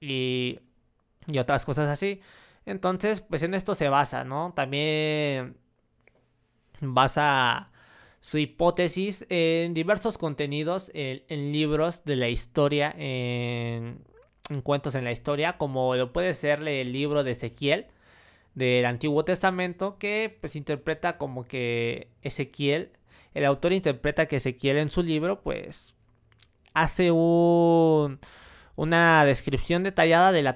y, 0.00 0.60
y 1.26 1.38
otras 1.38 1.64
cosas 1.64 1.88
así. 1.88 2.20
Entonces, 2.66 3.20
pues 3.20 3.42
en 3.42 3.54
esto 3.54 3.74
se 3.74 3.88
basa, 3.88 4.24
¿no? 4.24 4.52
También 4.54 5.56
basa 6.80 7.70
su 8.20 8.38
hipótesis 8.38 9.26
en 9.30 9.74
diversos 9.74 10.16
contenidos, 10.16 10.90
en, 10.94 11.52
libros 11.52 12.04
de 12.04 12.16
la 12.16 12.28
historia, 12.28 12.94
en, 12.96 14.04
cuentos 14.62 14.94
en 14.94 15.04
la 15.04 15.12
historia, 15.12 15.56
como 15.58 15.96
lo 15.96 16.12
puede 16.12 16.34
ser 16.34 16.66
el 16.66 16.92
libro 16.92 17.24
de 17.24 17.32
Ezequiel 17.32 17.86
del 18.54 18.84
Antiguo 18.86 19.24
Testamento, 19.24 19.98
que 19.98 20.36
pues 20.40 20.56
interpreta 20.56 21.18
como 21.18 21.44
que 21.44 22.08
Ezequiel, 22.22 22.92
el 23.34 23.44
autor 23.46 23.72
interpreta 23.72 24.26
que 24.26 24.36
Ezequiel 24.36 24.76
en 24.76 24.88
su 24.88 25.02
libro, 25.02 25.42
pues 25.42 25.94
hace 26.74 27.10
un 27.10 28.18
una 28.74 29.24
descripción 29.24 29.82
detallada 29.82 30.32
del 30.32 30.46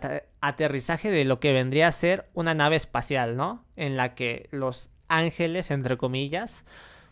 aterrizaje 0.40 1.10
de 1.10 1.24
lo 1.24 1.38
que 1.40 1.52
vendría 1.52 1.88
a 1.88 1.92
ser 1.92 2.28
una 2.34 2.54
nave 2.54 2.76
espacial, 2.76 3.36
¿no? 3.36 3.64
En 3.76 3.96
la 3.96 4.14
que 4.14 4.48
los 4.50 4.90
ángeles, 5.08 5.70
entre 5.70 5.96
comillas, 5.96 6.64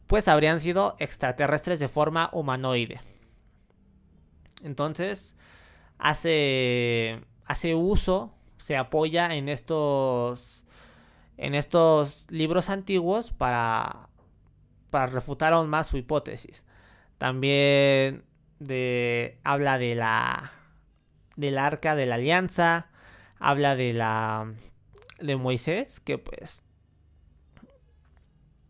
pues 0.06 0.28
habrían 0.28 0.60
sido 0.60 0.96
extraterrestres 0.98 1.78
de 1.78 1.88
forma 1.88 2.30
humanoide. 2.32 3.00
Entonces, 4.62 5.36
hace, 5.98 7.20
hace 7.44 7.74
uso, 7.74 8.34
se 8.56 8.76
apoya 8.76 9.34
en 9.34 9.50
estos, 9.50 10.63
en 11.36 11.54
estos 11.54 12.26
libros 12.30 12.70
antiguos 12.70 13.32
para, 13.32 14.08
para 14.90 15.06
refutar 15.06 15.52
aún 15.52 15.68
más 15.68 15.86
su 15.88 15.96
hipótesis. 15.96 16.64
También 17.18 18.24
de, 18.58 19.38
habla 19.44 19.78
de 19.78 19.94
la 19.94 20.52
del 21.36 21.58
arca 21.58 21.96
de 21.96 22.06
la 22.06 22.14
alianza, 22.14 22.88
habla 23.38 23.76
de 23.76 23.92
la 23.92 24.52
de 25.18 25.36
Moisés, 25.36 26.00
que 26.00 26.18
pues 26.18 26.62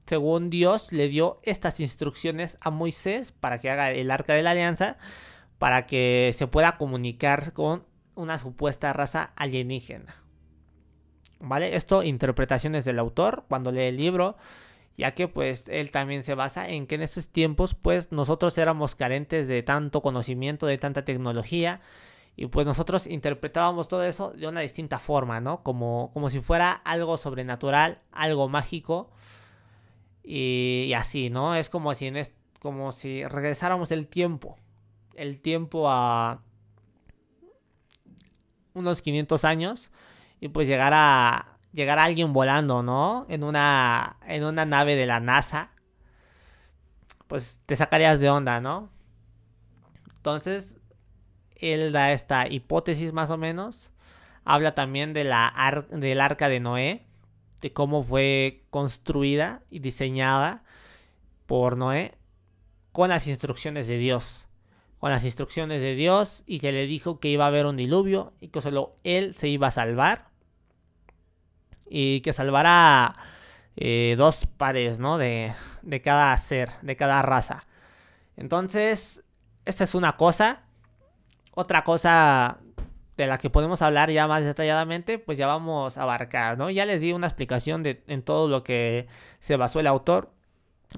según 0.07 0.51
Dios 0.51 0.93
le 0.93 1.09
dio 1.09 1.41
estas 1.43 1.81
instrucciones 1.81 2.59
a 2.61 2.71
Moisés 2.71 3.33
para 3.33 3.59
que 3.59 3.71
haga 3.71 3.91
el 3.91 4.11
arca 4.11 4.35
de 4.35 4.43
la 4.43 4.53
alianza, 4.53 4.99
para 5.59 5.87
que 5.87 6.33
se 6.37 6.47
pueda 6.47 6.77
comunicar 6.77 7.53
con 7.53 7.87
una 8.15 8.39
supuesta 8.39 8.93
raza 8.93 9.33
alienígena. 9.37 10.24
¿Vale? 11.45 11.77
Esto 11.77 12.03
interpretaciones 12.03 12.85
del 12.85 12.99
autor 12.99 13.45
cuando 13.49 13.71
lee 13.71 13.83
el 13.83 13.97
libro, 13.97 14.37
ya 14.97 15.13
que 15.15 15.29
pues 15.29 15.69
él 15.69 15.91
también 15.91 16.25
se 16.25 16.35
basa 16.35 16.69
en 16.69 16.87
que 16.87 16.95
en 16.95 17.03
estos 17.03 17.29
tiempos 17.29 17.75
pues 17.75 18.13
nosotros 18.13 18.57
éramos 18.59 18.95
carentes 18.95 19.49
de 19.49 19.63
tanto 19.63 20.01
conocimiento, 20.01 20.67
de 20.67 20.79
tanta 20.79 21.05
tecnología 21.05 21.81
y 22.37 22.47
pues 22.47 22.67
nosotros 22.67 23.07
interpretábamos 23.07 23.89
todo 23.89 24.05
eso 24.05 24.31
de 24.31 24.49
una 24.49 24.61
distinta 24.61 24.99
forma, 24.99 25.41
¿no? 25.41 25.63
Como, 25.63 26.11
como 26.13 26.31
si 26.31 26.41
fuera 26.41 26.73
algo 26.73 27.17
sobrenatural, 27.17 28.01
algo 28.11 28.49
mágico. 28.49 29.11
Y, 30.25 30.93
así, 30.97 31.31
¿no? 31.31 31.55
Es 31.55 31.71
como 31.71 31.95
si, 31.95 32.07
en 32.07 32.27
como 32.61 32.91
si 32.91 33.25
regresáramos 33.25 33.93
el 33.93 34.09
tiempo. 34.09 34.59
El 35.15 35.41
tiempo 35.41 35.89
a 35.89 36.43
unos 38.73 39.01
500 39.01 39.45
años. 39.45 39.93
Y 40.45 40.51
pues 40.51 40.69
llegara, 40.69 41.57
llegara 41.73 42.05
alguien 42.05 42.35
volando, 42.35 42.83
¿no? 42.83 43.25
En 43.31 43.45
una, 43.45 44.19
en 44.27 44.45
una 44.45 44.67
nave 44.67 44.95
de 44.95 45.07
la 45.07 45.19
NASA. 45.19 45.71
Pues 47.29 47.63
te 47.65 47.75
sacarías 47.77 48.21
de 48.21 48.29
onda, 48.29 48.61
¿no? 48.61 48.91
Entonces, 50.17 50.77
él 51.57 51.93
da 51.93 52.13
esta 52.13 52.47
hipótesis 52.47 53.15
más 53.15 53.31
o 53.31 53.39
menos. 53.39 53.91
Habla 54.45 54.75
también 54.75 55.15
de 55.15 55.25
la 55.25 55.87
del 55.91 56.21
arca 56.21 56.51
de 56.51 56.61
Noé, 56.61 57.07
de 57.63 57.73
cómo 57.73 58.03
fue 58.03 58.67
construida 58.69 59.63
y 59.71 59.79
diseñada 59.79 60.63
por 61.47 61.79
Noé 61.79 62.19
con 62.93 63.09
las 63.09 63.27
instrucciones 63.29 63.89
de 63.89 63.97
Dios. 63.97 64.51
Con 64.99 65.11
las 65.11 65.25
instrucciones 65.25 65.81
de 65.81 65.95
Dios 65.95 66.43
y 66.45 66.61
que 66.61 66.71
le 66.71 66.87
dijo 66.87 67.19
que 67.19 67.31
iba 67.31 67.45
a 67.45 67.49
haber 67.49 67.65
un 67.65 67.79
diluvio 67.79 68.35
y 68.43 68.49
que 68.49 68.61
solo 68.61 68.99
él 69.05 69.35
se 69.35 69.49
iba 69.49 69.69
a 69.69 69.71
salvar. 69.71 70.34
Y 71.89 72.21
que 72.21 72.33
salvará 72.33 73.15
eh, 73.77 74.15
dos 74.17 74.47
pares, 74.47 74.99
¿no? 74.99 75.19
De, 75.19 75.53
de 75.83 76.03
cada 76.03 76.37
ser, 76.37 76.71
de 76.83 76.97
cada 76.97 77.23
raza. 77.23 77.63
Entonces, 78.37 79.25
esta 79.65 79.85
es 79.85 79.95
una 79.95 80.17
cosa. 80.17 80.63
Otra 81.53 81.85
cosa 81.85 82.59
de 83.17 83.27
la 83.27 83.39
que 83.39 83.51
podemos 83.51 83.81
hablar 83.83 84.11
ya 84.11 84.27
más 84.27 84.45
detalladamente, 84.45 85.19
pues 85.19 85.39
ya 85.39 85.47
vamos 85.47 85.99
a 85.99 86.03
abarcar, 86.03 86.59
¿no? 86.59 86.71
Ya 86.71 86.85
les 86.85 87.01
di 87.01 87.13
una 87.13 87.29
explicación 87.29 87.83
de 87.83 88.03
en 88.09 88.23
todo 88.23 88.49
lo 88.49 88.65
que 88.65 89.07
se 89.39 89.57
basó 89.57 89.81
el 89.81 89.87
autor. 89.87 90.33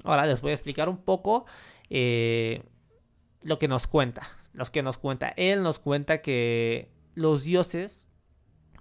Ahora 0.03 0.25
les 0.25 0.41
voy 0.41 0.51
a 0.51 0.53
explicar 0.53 0.89
un 0.89 0.97
poco 0.97 1.45
eh, 1.89 2.63
lo 3.43 3.59
que 3.59 3.67
nos 3.67 3.87
cuenta. 3.87 4.27
Los 4.53 4.71
que 4.71 4.81
nos 4.81 4.97
cuenta. 4.97 5.33
Él 5.37 5.61
nos 5.61 5.77
cuenta 5.77 6.21
que 6.21 6.91
los 7.13 7.43
dioses, 7.43 8.07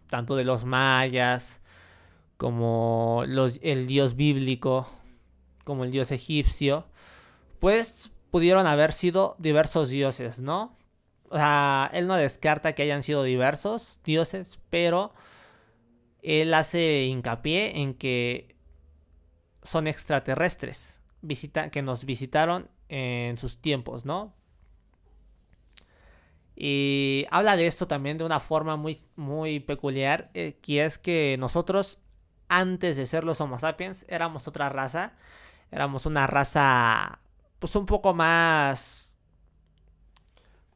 tanto 0.09 0.37
de 0.37 0.45
los 0.45 0.65
mayas, 0.65 1.61
como 2.37 3.25
el 3.25 3.87
dios 3.87 4.17
bíblico, 4.17 4.87
como 5.65 5.85
el 5.85 5.91
dios 5.91 6.11
egipcio, 6.11 6.87
pues 7.59 8.11
pudieron 8.31 8.67
haber 8.67 8.93
sido 8.93 9.37
diversos 9.39 9.89
dioses, 9.89 10.41
¿no? 10.41 10.77
O 11.29 11.37
sea, 11.37 11.91
él 11.93 12.07
no 12.07 12.17
descarta 12.17 12.75
que 12.75 12.83
hayan 12.83 13.03
sido 13.03 13.23
diversos 13.23 14.01
dioses, 14.05 14.61
pero 14.71 15.13
él 16.23 16.55
hace 16.55 17.05
hincapié 17.05 17.81
en 17.81 17.95
que 17.95 18.55
son 19.63 19.87
extraterrestres 19.87 21.01
visita 21.27 21.71
que 21.71 21.83
nos 21.83 22.05
visitaron 22.05 22.69
en 22.89 23.39
sus 23.39 23.59
tiempos, 23.59 24.05
¿no? 24.05 24.35
Y 26.55 27.27
habla 27.31 27.57
de 27.57 27.67
esto 27.67 27.87
también 27.87 28.17
de 28.17 28.25
una 28.25 28.41
forma 28.41 28.77
muy, 28.77 28.97
muy 29.15 29.61
peculiar, 29.61 30.31
eh, 30.33 30.57
que 30.63 30.85
es 30.85 30.97
que 30.97 31.37
nosotros, 31.39 31.99
antes 32.49 32.97
de 32.97 33.07
ser 33.07 33.25
los 33.25 33.41
Homo 33.41 33.59
sapiens, 33.59 34.07
éramos 34.09 34.49
otra 34.49 34.69
raza, 34.69 35.13
éramos 35.71 36.07
una 36.07 36.27
raza, 36.27 37.19
pues 37.59 37.75
un 37.77 37.87
poco 37.87 38.15
más 38.15 39.07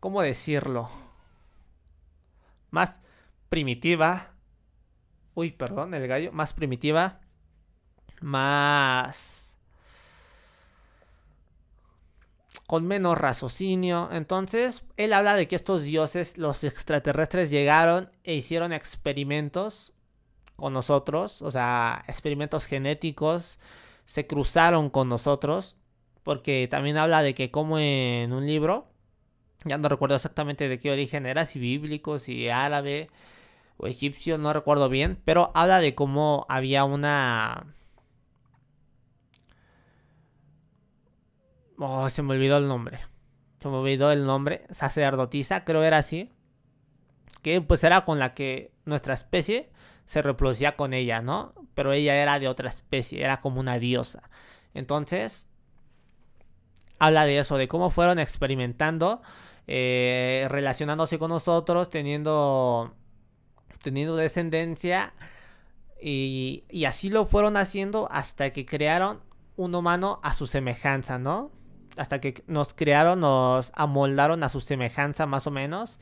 ¿cómo 0.00 0.22
decirlo? 0.22 0.90
Más 2.70 2.98
primitiva. 3.48 4.34
Uy, 5.34 5.52
perdón, 5.52 5.94
el 5.94 6.08
gallo. 6.08 6.32
Más 6.32 6.54
primitiva. 6.54 7.20
Más... 8.20 9.56
Con 12.66 12.86
menos 12.86 13.18
raciocinio. 13.18 14.08
Entonces, 14.12 14.84
él 14.96 15.12
habla 15.12 15.34
de 15.34 15.48
que 15.48 15.56
estos 15.56 15.82
dioses, 15.82 16.38
los 16.38 16.64
extraterrestres, 16.64 17.50
llegaron 17.50 18.10
e 18.22 18.34
hicieron 18.34 18.72
experimentos 18.72 19.92
con 20.60 20.72
nosotros. 20.72 21.42
O 21.42 21.50
sea, 21.50 22.04
experimentos 22.06 22.66
genéticos. 22.66 23.58
Se 24.04 24.26
cruzaron 24.26 24.90
con 24.90 25.08
nosotros. 25.08 25.78
Porque 26.22 26.68
también 26.70 26.98
habla 26.98 27.22
de 27.22 27.34
que 27.34 27.50
como 27.50 27.78
en 27.78 28.32
un 28.32 28.46
libro 28.46 28.90
ya 29.64 29.78
no 29.78 29.88
recuerdo 29.88 30.16
exactamente 30.16 30.68
de 30.68 30.78
qué 30.78 30.90
origen 30.90 31.26
era, 31.26 31.44
si 31.44 31.58
bíblico, 31.58 32.18
si 32.18 32.48
árabe 32.48 33.10
o 33.76 33.86
egipcio, 33.86 34.38
no 34.38 34.52
recuerdo 34.52 34.88
bien, 34.88 35.20
pero 35.24 35.50
habla 35.54 35.80
de 35.80 35.94
cómo 35.94 36.46
había 36.48 36.84
una 36.84 37.66
Oh, 41.82 42.08
se 42.10 42.22
me 42.22 42.34
olvidó 42.34 42.58
el 42.58 42.68
nombre. 42.68 42.98
Se 43.58 43.68
me 43.68 43.76
olvidó 43.76 44.12
el 44.12 44.26
nombre. 44.26 44.66
Sacerdotisa, 44.70 45.64
creo 45.64 45.82
era 45.82 45.98
así. 45.98 46.30
Que 47.40 47.62
pues 47.62 47.82
era 47.84 48.04
con 48.04 48.18
la 48.18 48.34
que 48.34 48.70
nuestra 48.84 49.14
especie 49.14 49.70
se 50.10 50.22
reproducía 50.22 50.74
con 50.74 50.92
ella, 50.92 51.20
¿no? 51.20 51.54
Pero 51.76 51.92
ella 51.92 52.20
era 52.20 52.40
de 52.40 52.48
otra 52.48 52.68
especie, 52.68 53.22
era 53.22 53.38
como 53.38 53.60
una 53.60 53.78
diosa. 53.78 54.28
Entonces, 54.74 55.46
habla 56.98 57.26
de 57.26 57.38
eso, 57.38 57.56
de 57.56 57.68
cómo 57.68 57.90
fueron 57.90 58.18
experimentando, 58.18 59.22
eh, 59.68 60.48
relacionándose 60.50 61.20
con 61.20 61.28
nosotros, 61.28 61.90
teniendo, 61.90 62.92
teniendo 63.84 64.16
descendencia. 64.16 65.14
Y, 66.02 66.64
y 66.68 66.86
así 66.86 67.08
lo 67.08 67.24
fueron 67.24 67.56
haciendo 67.56 68.08
hasta 68.10 68.50
que 68.50 68.66
crearon 68.66 69.20
un 69.54 69.76
humano 69.76 70.18
a 70.24 70.34
su 70.34 70.48
semejanza, 70.48 71.20
¿no? 71.20 71.52
Hasta 71.96 72.20
que 72.20 72.42
nos 72.48 72.74
crearon, 72.74 73.20
nos 73.20 73.70
amoldaron 73.76 74.42
a 74.42 74.48
su 74.48 74.58
semejanza 74.58 75.26
más 75.26 75.46
o 75.46 75.52
menos. 75.52 76.00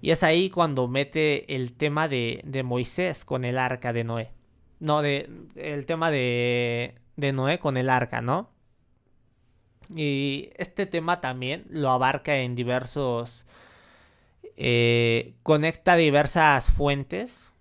Y 0.00 0.10
es 0.10 0.22
ahí 0.22 0.50
cuando 0.50 0.88
mete 0.88 1.54
el 1.54 1.72
tema 1.72 2.08
de, 2.08 2.40
de 2.44 2.62
Moisés 2.62 3.24
con 3.24 3.44
el 3.44 3.58
arca 3.58 3.92
de 3.92 4.04
Noé. 4.04 4.32
No, 4.80 5.02
de, 5.02 5.28
el 5.56 5.86
tema 5.86 6.10
de, 6.10 6.94
de 7.16 7.32
Noé 7.32 7.58
con 7.58 7.76
el 7.76 7.90
arca, 7.90 8.20
¿no? 8.20 8.50
Y 9.94 10.50
este 10.56 10.86
tema 10.86 11.20
también 11.20 11.64
lo 11.68 11.90
abarca 11.90 12.36
en 12.36 12.54
diversos... 12.54 13.46
Eh, 14.60 15.34
conecta 15.44 15.94
diversas 15.94 16.70
fuentes, 16.70 17.52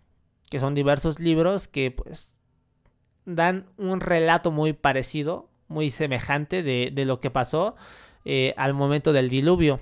que 0.50 0.60
son 0.60 0.74
diversos 0.74 1.20
libros 1.20 1.68
que 1.68 1.92
pues 1.92 2.38
dan 3.26 3.68
un 3.78 4.00
relato 4.00 4.52
muy 4.52 4.74
parecido, 4.74 5.50
muy 5.68 5.92
semejante 5.92 6.64
de, 6.64 6.90
de 6.92 7.06
lo 7.06 7.20
que 7.20 7.30
pasó 7.30 7.76
eh, 8.26 8.54
al 8.58 8.74
momento 8.74 9.14
del 9.14 9.30
diluvio. 9.30 9.80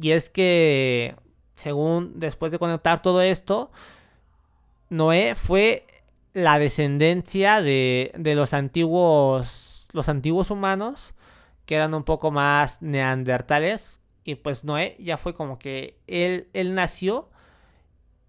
Y 0.00 0.12
es 0.12 0.30
que, 0.30 1.16
según 1.60 2.18
después 2.18 2.50
de 2.52 2.58
conectar 2.58 3.00
todo 3.02 3.22
esto, 3.22 3.70
Noé 4.88 5.34
fue 5.34 5.86
la 6.32 6.58
descendencia 6.58 7.62
de, 7.62 8.12
de 8.16 8.34
los 8.34 8.54
antiguos 8.54 9.70
los 9.92 10.08
antiguos 10.08 10.50
humanos 10.50 11.14
que 11.66 11.76
eran 11.76 11.94
un 11.94 12.04
poco 12.04 12.30
más 12.30 12.82
neandertales. 12.82 14.00
Y 14.24 14.36
pues 14.36 14.64
Noé 14.64 14.96
ya 14.98 15.18
fue 15.18 15.34
como 15.34 15.58
que 15.58 15.98
él, 16.06 16.48
él 16.52 16.74
nació 16.74 17.28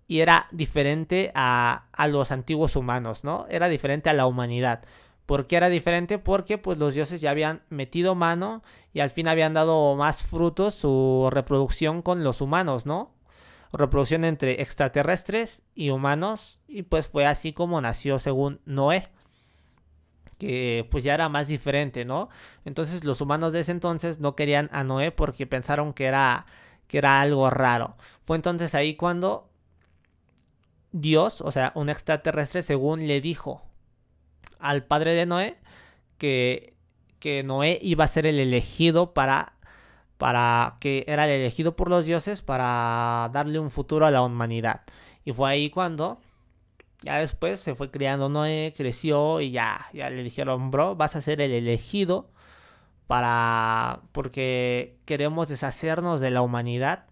y 0.07 0.19
era 0.19 0.47
diferente 0.51 1.31
a, 1.35 1.85
a, 1.91 2.07
los 2.07 2.31
antiguos 2.31 2.75
humanos, 2.75 3.23
¿no? 3.23 3.45
Era 3.49 3.67
diferente 3.67 4.09
a 4.09 4.13
la 4.13 4.25
humanidad. 4.25 4.83
¿Por 5.25 5.47
qué 5.47 5.57
era 5.57 5.69
diferente? 5.69 6.17
Porque 6.17 6.57
pues 6.57 6.77
los 6.77 6.93
dioses 6.93 7.21
ya 7.21 7.31
habían 7.31 7.61
metido 7.69 8.15
mano 8.15 8.61
y 8.93 8.99
al 8.99 9.09
fin 9.09 9.27
habían 9.27 9.53
dado 9.53 9.95
más 9.95 10.23
frutos 10.23 10.73
su 10.75 11.29
reproducción 11.31 12.01
con 12.01 12.23
los 12.23 12.41
humanos, 12.41 12.85
¿no? 12.85 13.11
Reproducción 13.73 14.23
entre 14.25 14.61
extraterrestres 14.61 15.63
y 15.75 15.89
humanos 15.91 16.59
y 16.67 16.83
pues 16.83 17.07
fue 17.07 17.25
así 17.25 17.53
como 17.53 17.79
nació 17.81 18.19
según 18.19 18.59
Noé 18.65 19.07
que 20.41 20.87
pues 20.89 21.03
ya 21.03 21.13
era 21.13 21.29
más 21.29 21.49
diferente, 21.49 22.03
¿no? 22.03 22.27
Entonces 22.65 23.03
los 23.03 23.21
humanos 23.21 23.53
de 23.53 23.59
ese 23.59 23.73
entonces 23.73 24.19
no 24.19 24.35
querían 24.35 24.71
a 24.73 24.83
Noé 24.83 25.11
porque 25.11 25.45
pensaron 25.45 25.93
que 25.93 26.05
era, 26.05 26.47
que 26.87 26.97
era 26.97 27.21
algo 27.21 27.51
raro. 27.51 27.95
Fue 28.25 28.37
entonces 28.37 28.73
ahí 28.73 28.95
cuando 28.95 29.51
Dios, 30.91 31.41
o 31.41 31.51
sea, 31.51 31.71
un 31.75 31.89
extraterrestre, 31.89 32.63
según 32.63 33.05
le 33.05 33.21
dijo 33.21 33.61
al 34.57 34.83
padre 34.83 35.13
de 35.13 35.27
Noé, 35.27 35.57
que, 36.17 36.73
que 37.19 37.43
Noé 37.43 37.77
iba 37.79 38.05
a 38.05 38.07
ser 38.07 38.25
el 38.25 38.39
elegido 38.39 39.13
para, 39.13 39.53
para, 40.21 40.77
que 40.79 41.03
era 41.07 41.25
el 41.25 41.31
elegido 41.31 41.75
por 41.75 41.89
los 41.89 42.05
dioses 42.05 42.43
para 42.43 43.31
darle 43.33 43.57
un 43.57 43.71
futuro 43.71 44.05
a 44.05 44.11
la 44.11 44.21
humanidad. 44.21 44.83
Y 45.25 45.33
fue 45.33 45.49
ahí 45.49 45.71
cuando 45.71 46.19
ya 47.01 47.17
después 47.17 47.59
se 47.59 47.73
fue 47.73 47.89
criando 47.89 48.29
Noé, 48.29 48.71
creció 48.77 49.41
y 49.41 49.49
ya, 49.49 49.87
ya 49.93 50.11
le 50.11 50.21
dijeron, 50.21 50.69
bro, 50.69 50.95
vas 50.95 51.15
a 51.15 51.21
ser 51.21 51.41
el 51.41 51.51
elegido 51.51 52.29
para... 53.07 54.01
porque 54.11 54.99
queremos 55.05 55.49
deshacernos 55.49 56.21
de 56.21 56.29
la 56.29 56.43
humanidad, 56.43 57.07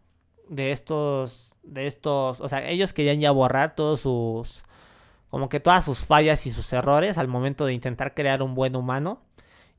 de 0.48 0.72
estos, 0.72 1.56
de 1.64 1.88
estos, 1.88 2.40
o 2.40 2.48
sea, 2.48 2.70
ellos 2.70 2.94
querían 2.94 3.20
ya 3.22 3.32
borrar 3.32 3.74
todos 3.74 4.02
sus, 4.02 4.64
como 5.32 5.50
que 5.50 5.60
todas 5.60 5.84
sus 5.84 6.06
fallas 6.06 6.46
y 6.46 6.52
sus 6.52 6.72
errores 6.74 7.18
al 7.18 7.28
momento 7.28 7.66
de 7.66 7.74
intentar 7.74 8.14
crear 8.14 8.44
un 8.44 8.54
buen 8.54 8.76
humano. 8.76 9.24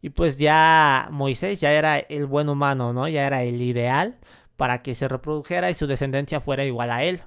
Y 0.02 0.10
pues 0.10 0.38
ya 0.38 1.08
Moisés 1.10 1.60
ya 1.60 1.72
era 1.72 1.98
el 1.98 2.26
buen 2.26 2.48
humano, 2.48 2.92
¿no? 2.92 3.08
Ya 3.08 3.26
era 3.26 3.42
el 3.42 3.60
ideal 3.60 4.18
para 4.56 4.82
que 4.82 4.94
se 4.94 5.08
reprodujera 5.08 5.70
y 5.70 5.74
su 5.74 5.86
descendencia 5.86 6.40
fuera 6.40 6.64
igual 6.64 6.90
a 6.90 7.02
él. 7.04 7.22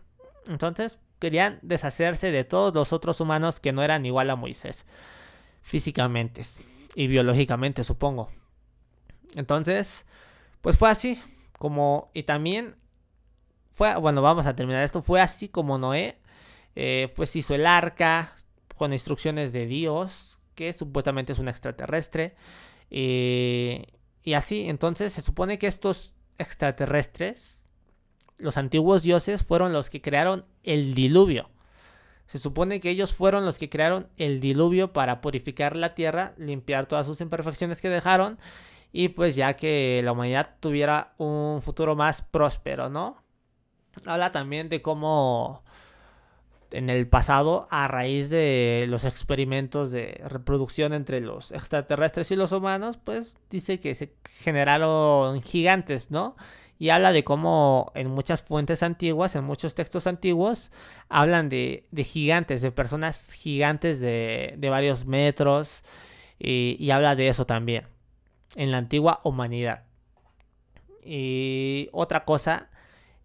Entonces, 0.47 0.99
querían 1.19 1.59
deshacerse 1.61 2.31
de 2.31 2.43
todos 2.43 2.73
los 2.73 2.91
otros 2.93 3.21
humanos 3.21 3.59
que 3.59 3.71
no 3.71 3.81
eran 3.81 4.05
igual 4.05 4.29
a 4.29 4.35
Moisés, 4.35 4.85
físicamente 5.61 6.43
y 6.95 7.07
biológicamente, 7.07 7.83
supongo. 7.83 8.29
Entonces, 9.35 10.05
pues 10.61 10.77
fue 10.77 10.89
así, 10.89 11.21
como, 11.57 12.11
y 12.13 12.23
también 12.23 12.75
fue, 13.71 13.95
bueno, 13.95 14.21
vamos 14.21 14.45
a 14.45 14.55
terminar 14.55 14.83
esto, 14.83 15.01
fue 15.01 15.21
así 15.21 15.47
como 15.47 15.77
Noé, 15.77 16.19
eh, 16.75 17.11
pues 17.15 17.35
hizo 17.35 17.55
el 17.55 17.65
arca 17.65 18.35
con 18.75 18.93
instrucciones 18.93 19.53
de 19.53 19.65
Dios, 19.65 20.39
que 20.55 20.73
supuestamente 20.73 21.33
es 21.33 21.39
un 21.39 21.47
extraterrestre, 21.47 22.35
eh, 22.89 23.85
y 24.23 24.33
así, 24.33 24.69
entonces 24.69 25.13
se 25.13 25.21
supone 25.21 25.57
que 25.57 25.67
estos 25.67 26.13
extraterrestres, 26.37 27.69
los 28.37 28.57
antiguos 28.57 29.03
dioses 29.03 29.43
fueron 29.43 29.73
los 29.73 29.89
que 29.89 30.01
crearon 30.01 30.45
el 30.63 30.93
diluvio. 30.93 31.49
Se 32.25 32.37
supone 32.37 32.79
que 32.79 32.89
ellos 32.89 33.13
fueron 33.13 33.45
los 33.45 33.57
que 33.57 33.69
crearon 33.69 34.07
el 34.17 34.39
diluvio 34.39 34.93
para 34.93 35.21
purificar 35.21 35.75
la 35.75 35.93
tierra, 35.93 36.33
limpiar 36.37 36.85
todas 36.85 37.05
sus 37.05 37.21
imperfecciones 37.21 37.81
que 37.81 37.89
dejaron 37.89 38.39
y 38.91 39.09
pues 39.09 39.35
ya 39.35 39.55
que 39.55 40.01
la 40.03 40.13
humanidad 40.13 40.55
tuviera 40.59 41.13
un 41.17 41.61
futuro 41.61 41.95
más 41.95 42.21
próspero, 42.21 42.89
¿no? 42.89 43.21
Habla 44.05 44.31
también 44.31 44.69
de 44.69 44.81
cómo 44.81 45.63
en 46.73 46.89
el 46.89 47.07
pasado, 47.07 47.67
a 47.69 47.87
raíz 47.87 48.29
de 48.29 48.85
los 48.89 49.05
experimentos 49.05 49.91
de 49.91 50.21
reproducción 50.27 50.93
entre 50.93 51.21
los 51.21 51.51
extraterrestres 51.51 52.31
y 52.31 52.35
los 52.35 52.51
humanos, 52.51 52.99
pues 53.03 53.37
dice 53.49 53.79
que 53.79 53.95
se 53.95 54.15
generaron 54.25 55.41
gigantes, 55.41 56.11
¿no? 56.11 56.35
y 56.83 56.89
habla 56.89 57.13
de 57.13 57.23
cómo 57.23 57.91
en 57.95 58.09
muchas 58.09 58.41
fuentes 58.41 58.83
antiguas, 58.83 59.35
en 59.35 59.45
muchos 59.45 59.73
textos 59.73 60.05
antiguos, 60.05 60.69
hablan 61.07 61.47
de, 61.47 61.85
gigantes, 61.95 62.61
de 62.61 62.71
personas 62.71 63.31
gigantes 63.31 64.01
de, 64.01 64.57
varios 64.69 65.05
metros, 65.05 65.83
y, 66.39 66.89
habla 66.91 67.15
de 67.15 67.29
eso 67.29 67.45
también, 67.45 67.87
en 68.57 68.71
la 68.71 68.79
antigua 68.79 69.21
humanidad. 69.23 69.85
Y 71.05 71.87
otra 71.93 72.25
cosa 72.25 72.69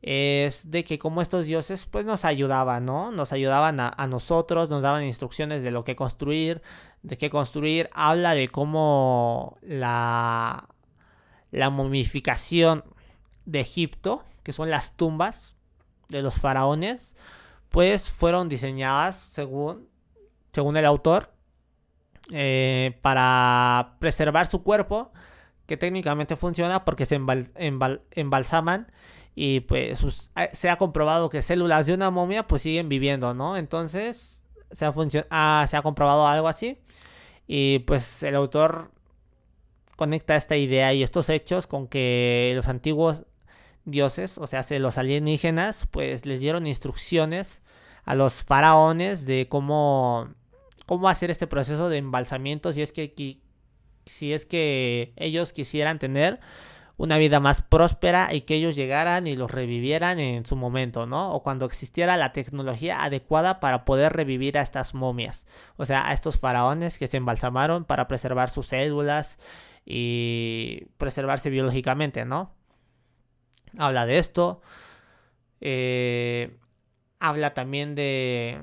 es 0.02 0.70
de 0.70 0.84
que 0.84 0.98
como 0.98 1.22
estos 1.22 1.46
dioses 1.46 1.86
pues 1.86 2.04
nos 2.04 2.24
ayudaban, 2.24 2.84
¿no? 2.84 3.10
Nos 3.10 3.32
ayudaban 3.32 3.80
a, 3.80 4.06
nosotros, 4.06 4.70
nos 4.70 4.82
daban 4.82 5.04
instrucciones 5.04 5.62
de 5.62 5.70
lo 5.70 5.84
que 5.84 5.96
construir, 5.96 6.62
de 7.02 7.16
qué 7.16 7.30
construir. 7.30 7.90
Habla 7.92 8.34
de 8.34 8.48
cómo 8.48 9.58
la, 9.62 10.68
la 11.50 11.70
momificación 11.70 12.84
de 13.44 13.60
Egipto, 13.60 14.24
que 14.42 14.52
son 14.52 14.70
las 14.70 14.96
tumbas 14.96 15.56
de 16.08 16.22
los 16.22 16.36
faraones, 16.36 17.16
pues 17.68 18.10
fueron 18.10 18.48
diseñadas 18.48 19.16
según, 19.16 19.88
según 20.52 20.76
el 20.76 20.86
autor 20.86 21.32
eh, 22.32 22.98
para 23.02 23.96
preservar 23.98 24.46
su 24.46 24.62
cuerpo, 24.62 25.12
que 25.66 25.76
técnicamente 25.76 26.36
funciona 26.36 26.84
porque 26.84 27.04
se 27.04 27.20
embalsaman 28.14 28.90
y 29.40 29.60
pues 29.60 30.02
eh, 30.34 30.48
se 30.52 30.68
ha 30.68 30.78
comprobado 30.78 31.30
que 31.30 31.42
células 31.42 31.86
de 31.86 31.94
una 31.94 32.10
momia 32.10 32.48
pues 32.48 32.62
siguen 32.62 32.88
viviendo, 32.88 33.34
¿no? 33.34 33.56
Entonces 33.56 34.42
se 34.72 34.84
ha, 34.84 34.92
ah, 35.30 35.64
se 35.68 35.76
ha 35.76 35.82
comprobado 35.82 36.26
algo 36.26 36.48
así 36.48 36.80
y 37.46 37.78
pues 37.80 38.24
el 38.24 38.34
autor 38.34 38.90
conecta 39.94 40.34
esta 40.34 40.56
idea 40.56 40.92
y 40.92 41.04
estos 41.04 41.28
hechos 41.28 41.68
con 41.68 41.86
que 41.86 42.52
los 42.56 42.66
antiguos 42.66 43.26
dioses, 43.84 44.38
o 44.38 44.48
sea, 44.48 44.66
los 44.80 44.98
alienígenas, 44.98 45.86
pues 45.88 46.26
les 46.26 46.40
dieron 46.40 46.66
instrucciones 46.66 47.62
a 48.04 48.16
los 48.16 48.42
faraones 48.42 49.24
de 49.24 49.46
cómo, 49.48 50.34
cómo 50.84 51.08
hacer 51.08 51.30
este 51.30 51.46
proceso 51.46 51.88
de 51.88 51.98
embalsamiento 51.98 52.72
si 52.72 52.82
es 52.82 52.90
que, 52.90 53.14
si 54.04 54.32
es 54.32 54.46
que 54.46 55.12
ellos 55.14 55.52
quisieran 55.52 56.00
tener 56.00 56.40
una 56.98 57.16
vida 57.16 57.38
más 57.38 57.62
próspera 57.62 58.34
y 58.34 58.42
que 58.42 58.56
ellos 58.56 58.74
llegaran 58.74 59.28
y 59.28 59.36
los 59.36 59.52
revivieran 59.52 60.18
en 60.18 60.44
su 60.44 60.56
momento, 60.56 61.06
¿no? 61.06 61.32
O 61.32 61.44
cuando 61.44 61.64
existiera 61.64 62.16
la 62.16 62.32
tecnología 62.32 63.04
adecuada 63.04 63.60
para 63.60 63.84
poder 63.84 64.12
revivir 64.12 64.58
a 64.58 64.62
estas 64.62 64.94
momias, 64.94 65.46
o 65.76 65.86
sea, 65.86 66.08
a 66.08 66.12
estos 66.12 66.38
faraones 66.38 66.98
que 66.98 67.06
se 67.06 67.16
embalsamaron 67.16 67.84
para 67.84 68.08
preservar 68.08 68.50
sus 68.50 68.66
células 68.66 69.38
y 69.86 70.86
preservarse 70.98 71.50
biológicamente, 71.50 72.24
¿no? 72.24 72.52
Habla 73.78 74.04
de 74.04 74.18
esto. 74.18 74.60
Eh, 75.60 76.58
habla 77.20 77.54
también 77.54 77.94
de 77.94 78.60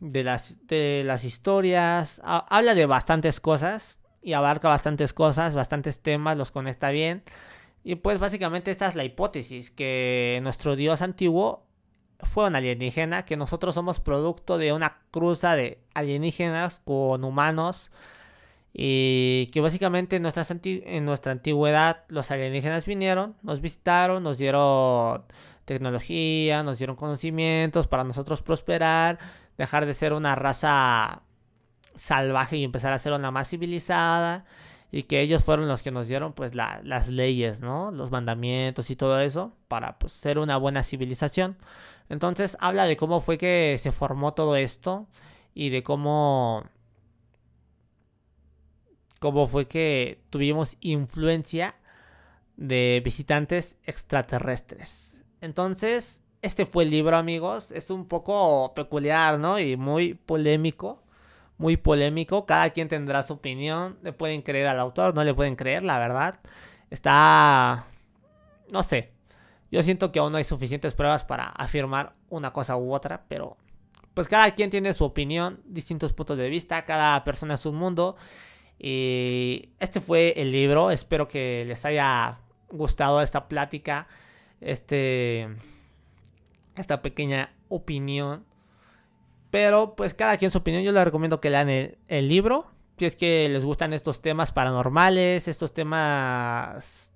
de 0.00 0.24
las, 0.24 0.66
de 0.66 1.02
las 1.06 1.24
historias, 1.24 2.20
habla 2.24 2.74
de 2.74 2.86
bastantes 2.86 3.40
cosas 3.40 3.98
y 4.26 4.32
abarca 4.32 4.66
bastantes 4.66 5.12
cosas, 5.12 5.54
bastantes 5.54 6.00
temas, 6.00 6.36
los 6.36 6.50
conecta 6.50 6.90
bien. 6.90 7.22
Y 7.84 7.94
pues 7.94 8.18
básicamente 8.18 8.72
esta 8.72 8.88
es 8.88 8.96
la 8.96 9.04
hipótesis, 9.04 9.70
que 9.70 10.40
nuestro 10.42 10.74
dios 10.74 11.00
antiguo 11.00 11.64
fue 12.18 12.48
un 12.48 12.56
alienígena, 12.56 13.24
que 13.24 13.36
nosotros 13.36 13.76
somos 13.76 14.00
producto 14.00 14.58
de 14.58 14.72
una 14.72 14.98
cruza 15.12 15.54
de 15.54 15.78
alienígenas 15.94 16.80
con 16.84 17.22
humanos. 17.22 17.92
Y 18.72 19.48
que 19.52 19.60
básicamente 19.60 20.16
en 20.16 20.22
nuestra, 20.22 20.44
en 20.64 21.04
nuestra 21.04 21.30
antigüedad 21.30 22.02
los 22.08 22.32
alienígenas 22.32 22.84
vinieron, 22.84 23.36
nos 23.42 23.60
visitaron, 23.60 24.24
nos 24.24 24.38
dieron 24.38 25.22
tecnología, 25.64 26.64
nos 26.64 26.78
dieron 26.78 26.96
conocimientos 26.96 27.86
para 27.86 28.02
nosotros 28.02 28.42
prosperar, 28.42 29.20
dejar 29.56 29.86
de 29.86 29.94
ser 29.94 30.12
una 30.12 30.34
raza 30.34 31.22
salvaje 31.96 32.56
y 32.56 32.64
empezar 32.64 32.92
a 32.92 32.98
ser 32.98 33.12
una 33.12 33.30
más 33.30 33.48
civilizada 33.50 34.44
y 34.92 35.04
que 35.04 35.20
ellos 35.20 35.44
fueron 35.44 35.68
los 35.68 35.82
que 35.82 35.90
nos 35.90 36.08
dieron 36.08 36.32
pues 36.32 36.54
las 36.54 37.08
leyes, 37.08 37.60
¿no? 37.60 37.90
Los 37.90 38.10
mandamientos 38.10 38.90
y 38.90 38.96
todo 38.96 39.20
eso 39.20 39.52
para 39.68 39.98
pues, 39.98 40.12
ser 40.12 40.38
una 40.38 40.56
buena 40.56 40.82
civilización. 40.82 41.56
Entonces 42.08 42.56
habla 42.60 42.84
de 42.84 42.96
cómo 42.96 43.20
fue 43.20 43.36
que 43.38 43.76
se 43.80 43.92
formó 43.92 44.34
todo 44.34 44.56
esto 44.56 45.08
y 45.54 45.70
de 45.70 45.82
cómo 45.82 46.64
cómo 49.18 49.48
fue 49.48 49.66
que 49.66 50.22
tuvimos 50.30 50.76
influencia 50.80 51.76
de 52.56 53.02
visitantes 53.04 53.76
extraterrestres. 53.84 55.16
Entonces, 55.40 56.22
este 56.42 56.64
fue 56.64 56.84
el 56.84 56.90
libro, 56.90 57.16
amigos. 57.16 57.72
Es 57.72 57.90
un 57.90 58.06
poco 58.06 58.72
peculiar, 58.74 59.38
¿no? 59.38 59.58
Y 59.58 59.76
muy 59.76 60.14
polémico 60.14 61.02
muy 61.58 61.76
polémico. 61.76 62.46
Cada 62.46 62.70
quien 62.70 62.88
tendrá 62.88 63.22
su 63.22 63.34
opinión. 63.34 63.98
Le 64.02 64.12
pueden 64.12 64.42
creer 64.42 64.66
al 64.68 64.80
autor, 64.80 65.14
no 65.14 65.24
le 65.24 65.34
pueden 65.34 65.56
creer, 65.56 65.82
la 65.82 65.98
verdad. 65.98 66.38
Está... 66.90 67.86
No 68.72 68.82
sé. 68.82 69.12
Yo 69.70 69.82
siento 69.82 70.12
que 70.12 70.18
aún 70.18 70.32
no 70.32 70.38
hay 70.38 70.44
suficientes 70.44 70.94
pruebas 70.94 71.24
para 71.24 71.46
afirmar 71.46 72.14
una 72.30 72.52
cosa 72.52 72.76
u 72.76 72.94
otra, 72.94 73.24
pero 73.28 73.56
pues 74.14 74.28
cada 74.28 74.54
quien 74.54 74.70
tiene 74.70 74.94
su 74.94 75.04
opinión, 75.04 75.60
distintos 75.66 76.12
puntos 76.12 76.38
de 76.38 76.48
vista, 76.48 76.84
cada 76.84 77.22
persona 77.24 77.54
es 77.54 77.66
un 77.66 77.76
mundo. 77.76 78.16
Y 78.78 79.70
este 79.80 80.00
fue 80.00 80.34
el 80.36 80.52
libro, 80.52 80.90
espero 80.90 81.28
que 81.28 81.64
les 81.66 81.84
haya 81.84 82.38
gustado 82.70 83.20
esta 83.22 83.48
plática, 83.48 84.06
este, 84.60 85.48
esta 86.76 87.02
pequeña 87.02 87.52
opinión 87.68 88.44
pero 89.56 89.96
pues 89.96 90.12
cada 90.12 90.36
quien 90.36 90.50
su 90.50 90.58
opinión. 90.58 90.82
Yo 90.82 90.92
les 90.92 91.02
recomiendo 91.02 91.40
que 91.40 91.48
lean 91.48 91.70
el, 91.70 92.28
libro. 92.28 92.66
Si 92.98 93.06
es 93.06 93.16
que 93.16 93.48
les 93.48 93.64
gustan 93.64 93.94
estos 93.94 94.20
temas 94.20 94.52
paranormales, 94.52 95.48
estos 95.48 95.72
temas 95.72 97.14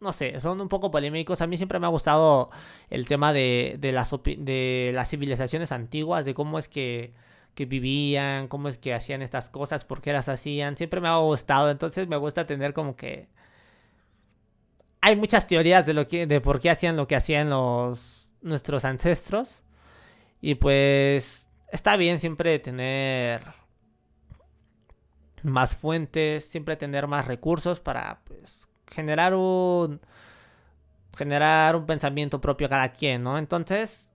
no 0.00 0.14
sé, 0.14 0.40
son 0.40 0.58
un 0.62 0.70
poco 0.70 0.90
polémicos. 0.90 1.42
A 1.42 1.46
mí 1.46 1.58
siempre 1.58 1.78
me 1.78 1.84
ha 1.84 1.90
gustado 1.90 2.48
el 2.88 3.06
tema 3.06 3.34
de, 3.34 3.76
de, 3.78 3.92
las, 3.92 4.10
de 4.24 4.92
las 4.94 5.10
civilizaciones 5.10 5.72
antiguas, 5.72 6.24
de 6.24 6.32
cómo 6.32 6.58
es 6.58 6.70
que, 6.70 7.12
que, 7.54 7.66
vivían, 7.66 8.48
cómo 8.48 8.68
es 8.68 8.78
que 8.78 8.94
hacían 8.94 9.20
estas 9.20 9.50
cosas, 9.50 9.84
por 9.84 10.00
qué 10.00 10.14
las 10.14 10.30
hacían. 10.30 10.78
Siempre 10.78 11.02
me 11.02 11.08
ha 11.08 11.18
gustado, 11.18 11.70
entonces 11.70 12.08
me 12.08 12.16
gusta 12.16 12.46
tener 12.46 12.72
como 12.72 12.96
que... 12.96 13.28
Hay 15.02 15.16
muchas 15.16 15.46
teorías 15.46 15.84
de, 15.84 15.92
lo 15.92 16.08
que, 16.08 16.26
de 16.26 16.40
por 16.40 16.60
qué 16.62 16.70
hacían 16.70 16.96
lo 16.96 17.06
que 17.06 17.16
hacían 17.16 17.50
los, 17.50 18.32
nuestros 18.40 18.86
ancestros. 18.86 19.62
Y 20.46 20.54
pues 20.54 21.50
está 21.72 21.96
bien 21.96 22.20
siempre 22.20 22.60
tener 22.60 23.42
más 25.42 25.74
fuentes, 25.74 26.48
siempre 26.48 26.76
tener 26.76 27.08
más 27.08 27.26
recursos 27.26 27.80
para 27.80 28.20
pues, 28.22 28.68
generar 28.88 29.34
un 29.34 30.00
generar 31.16 31.74
un 31.74 31.84
pensamiento 31.84 32.40
propio 32.40 32.68
a 32.68 32.70
cada 32.70 32.92
quien, 32.92 33.24
¿no? 33.24 33.38
Entonces, 33.38 34.12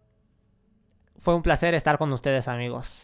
fue 1.19 1.35
un 1.35 1.41
placer 1.41 1.73
estar 1.75 1.97
con 1.97 2.13
ustedes, 2.13 2.47
amigos. 2.47 2.99